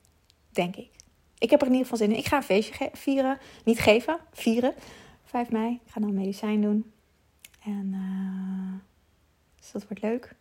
denk 0.51 0.77
ik. 0.77 0.91
Ik 1.39 1.51
heb 1.51 1.61
er 1.61 1.67
in 1.67 1.73
ieder 1.73 1.89
geval 1.89 2.07
zin 2.07 2.17
in. 2.17 2.23
Ik 2.23 2.27
ga 2.27 2.37
een 2.37 2.43
feestje 2.43 2.91
vieren. 2.93 3.39
Niet 3.65 3.79
geven, 3.79 4.19
vieren. 4.33 4.75
5 5.25 5.51
mei. 5.51 5.81
Ik 5.85 5.93
ga 5.93 6.01
dan 6.01 6.15
medicijn 6.15 6.61
doen. 6.61 6.93
En 7.65 7.93
uh, 7.93 8.81
dus 9.61 9.71
dat 9.71 9.83
wordt 9.89 10.03
leuk. 10.03 10.35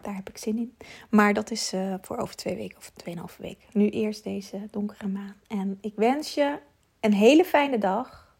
Daar 0.00 0.14
heb 0.14 0.28
ik 0.28 0.38
zin 0.38 0.58
in. 0.58 0.76
Maar 1.10 1.34
dat 1.34 1.50
is 1.50 1.72
uh, 1.74 1.94
voor 2.00 2.16
over 2.16 2.36
twee 2.36 2.56
weken 2.56 2.78
of 2.78 2.90
tweeënhalve 2.90 3.42
week. 3.42 3.58
Nu 3.72 3.88
eerst 3.88 4.24
deze 4.24 4.68
donkere 4.70 5.08
maan. 5.08 5.34
En 5.46 5.78
ik 5.80 5.92
wens 5.96 6.34
je 6.34 6.58
een 7.00 7.12
hele 7.12 7.44
fijne 7.44 7.78
dag. 7.78 8.36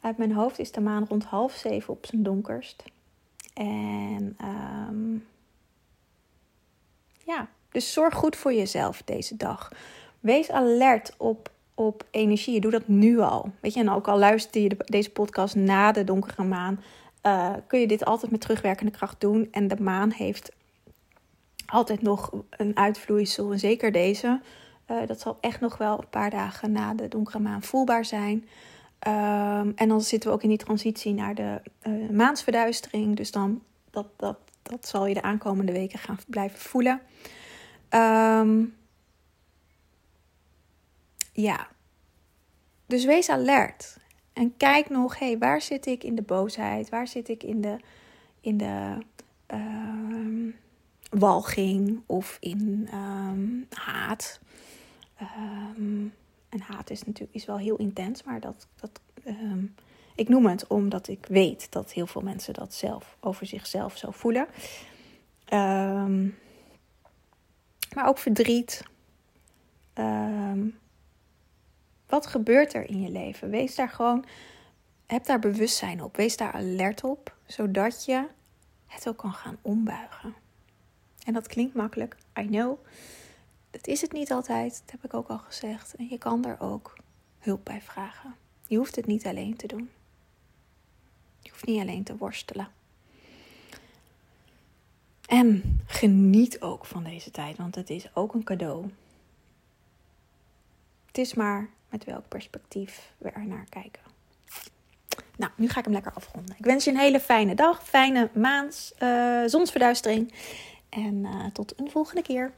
Uit 0.00 0.16
mijn 0.16 0.32
hoofd 0.32 0.58
is 0.58 0.72
de 0.72 0.80
maan 0.80 1.06
rond 1.08 1.24
half 1.24 1.52
zeven 1.52 1.92
op 1.92 2.06
zijn 2.06 2.22
donkerst. 2.22 2.84
En 3.54 4.36
um, 4.88 5.26
ja, 7.24 7.48
dus 7.70 7.92
zorg 7.92 8.14
goed 8.14 8.36
voor 8.36 8.52
jezelf 8.54 9.02
deze 9.02 9.36
dag. 9.36 9.72
Wees 10.20 10.50
alert 10.50 11.14
op, 11.16 11.50
op 11.74 12.04
energie. 12.10 12.60
Doe 12.60 12.70
dat 12.70 12.88
nu 12.88 13.18
al. 13.18 13.50
Weet 13.60 13.74
je, 13.74 13.80
en 13.80 13.90
ook 13.90 14.08
al 14.08 14.18
luister 14.18 14.60
je 14.62 14.76
deze 14.84 15.10
podcast 15.10 15.54
na 15.54 15.92
de 15.92 16.04
donkere 16.04 16.44
maan, 16.44 16.82
uh, 17.26 17.52
kun 17.66 17.80
je 17.80 17.86
dit 17.86 18.04
altijd 18.04 18.30
met 18.30 18.40
terugwerkende 18.40 18.92
kracht 18.92 19.20
doen. 19.20 19.48
En 19.50 19.68
de 19.68 19.80
maan 19.80 20.10
heeft 20.10 20.52
altijd 21.66 22.02
nog 22.02 22.32
een 22.50 22.76
uitvloeisel. 22.76 23.52
En 23.52 23.58
zeker 23.58 23.92
deze. 23.92 24.40
Uh, 24.90 25.06
dat 25.06 25.20
zal 25.20 25.38
echt 25.40 25.60
nog 25.60 25.76
wel 25.76 25.98
een 25.98 26.08
paar 26.08 26.30
dagen 26.30 26.72
na 26.72 26.94
de 26.94 27.08
donkere 27.08 27.38
maan 27.38 27.62
voelbaar 27.62 28.04
zijn. 28.04 28.48
Um, 29.06 29.72
en 29.74 29.88
dan 29.88 30.00
zitten 30.00 30.30
we 30.30 30.36
ook 30.36 30.42
in 30.42 30.48
die 30.48 30.58
transitie 30.58 31.14
naar 31.14 31.34
de 31.34 31.60
uh, 31.86 32.10
maansverduistering. 32.10 33.16
Dus 33.16 33.30
dan 33.30 33.62
dat, 33.90 34.06
dat, 34.16 34.38
dat 34.62 34.88
zal 34.88 35.06
je 35.06 35.14
de 35.14 35.22
aankomende 35.22 35.72
weken 35.72 35.98
gaan 35.98 36.18
blijven 36.26 36.58
voelen. 36.58 37.00
Um, 37.90 38.76
ja. 41.32 41.68
Dus 42.86 43.04
wees 43.04 43.28
alert. 43.28 43.96
En 44.36 44.56
kijk 44.56 44.90
nog, 44.90 45.18
hé, 45.18 45.26
hey, 45.26 45.38
waar 45.38 45.62
zit 45.62 45.86
ik 45.86 46.04
in 46.04 46.14
de 46.14 46.22
boosheid? 46.22 46.88
Waar 46.88 47.08
zit 47.08 47.28
ik 47.28 47.42
in 47.42 47.60
de, 47.60 47.76
in 48.40 48.56
de 48.56 48.98
uh, 49.54 50.52
walging 51.10 52.00
of 52.06 52.36
in 52.40 52.88
um, 52.94 53.66
haat? 53.70 54.40
Um, 55.78 56.12
En 56.48 56.60
haat 56.60 56.90
is 56.90 57.04
natuurlijk 57.04 57.34
is 57.34 57.44
wel 57.44 57.58
heel 57.58 57.76
intens, 57.76 58.22
maar 58.22 58.40
dat, 58.40 58.66
dat, 58.80 59.00
ehm, 59.24 59.64
ik 60.14 60.28
noem 60.28 60.46
het 60.46 60.66
omdat 60.66 61.08
ik 61.08 61.26
weet 61.28 61.72
dat 61.72 61.92
heel 61.92 62.06
veel 62.06 62.22
mensen 62.22 62.54
dat 62.54 62.74
zelf 62.74 63.16
over 63.20 63.46
zichzelf 63.46 63.96
zo 63.96 64.10
voelen. 64.10 64.46
Ehm, 65.44 66.28
maar 67.94 68.08
ook 68.08 68.18
verdriet. 68.18 68.82
Ehm, 69.92 70.68
wat 72.06 72.26
gebeurt 72.26 72.74
er 72.74 72.88
in 72.88 73.00
je 73.00 73.10
leven? 73.10 73.50
Wees 73.50 73.74
daar 73.74 73.88
gewoon, 73.88 74.24
heb 75.06 75.24
daar 75.24 75.38
bewustzijn 75.38 76.02
op. 76.02 76.16
Wees 76.16 76.36
daar 76.36 76.52
alert 76.52 77.04
op, 77.04 77.36
zodat 77.46 78.04
je 78.04 78.26
het 78.86 79.08
ook 79.08 79.16
kan 79.16 79.32
gaan 79.32 79.58
ombuigen. 79.62 80.34
En 81.24 81.32
dat 81.32 81.46
klinkt 81.46 81.74
makkelijk, 81.74 82.16
I 82.38 82.46
know. 82.46 82.78
Dat 83.70 83.86
is 83.86 84.00
het 84.00 84.12
niet 84.12 84.32
altijd, 84.32 84.82
dat 84.84 84.90
heb 84.90 85.04
ik 85.04 85.14
ook 85.14 85.28
al 85.28 85.38
gezegd. 85.38 85.94
En 85.94 86.08
je 86.08 86.18
kan 86.18 86.44
er 86.44 86.60
ook 86.60 86.96
hulp 87.38 87.64
bij 87.64 87.82
vragen. 87.82 88.34
Je 88.66 88.76
hoeft 88.76 88.96
het 88.96 89.06
niet 89.06 89.26
alleen 89.26 89.56
te 89.56 89.66
doen. 89.66 89.90
Je 91.40 91.50
hoeft 91.50 91.66
niet 91.66 91.80
alleen 91.80 92.04
te 92.04 92.16
worstelen. 92.16 92.68
En 95.26 95.80
geniet 95.86 96.60
ook 96.60 96.86
van 96.86 97.04
deze 97.04 97.30
tijd, 97.30 97.56
want 97.56 97.74
het 97.74 97.90
is 97.90 98.14
ook 98.14 98.34
een 98.34 98.44
cadeau. 98.44 98.90
Het 101.06 101.18
is 101.18 101.34
maar 101.34 101.68
met 101.96 102.04
welk 102.04 102.28
perspectief 102.28 103.12
we 103.18 103.30
er 103.30 103.46
naar 103.46 103.66
kijken. 103.68 104.02
Nou, 105.36 105.52
nu 105.56 105.68
ga 105.68 105.78
ik 105.78 105.84
hem 105.84 105.94
lekker 105.94 106.12
afronden. 106.12 106.54
Ik 106.58 106.64
wens 106.64 106.84
je 106.84 106.90
een 106.90 106.98
hele 106.98 107.20
fijne 107.20 107.54
dag, 107.54 107.84
fijne 107.88 108.30
maand, 108.32 108.92
uh, 109.02 109.42
zonsverduistering. 109.46 110.32
En 110.88 111.14
uh, 111.14 111.46
tot 111.52 111.72
een 111.76 111.90
volgende 111.90 112.22
keer. 112.22 112.52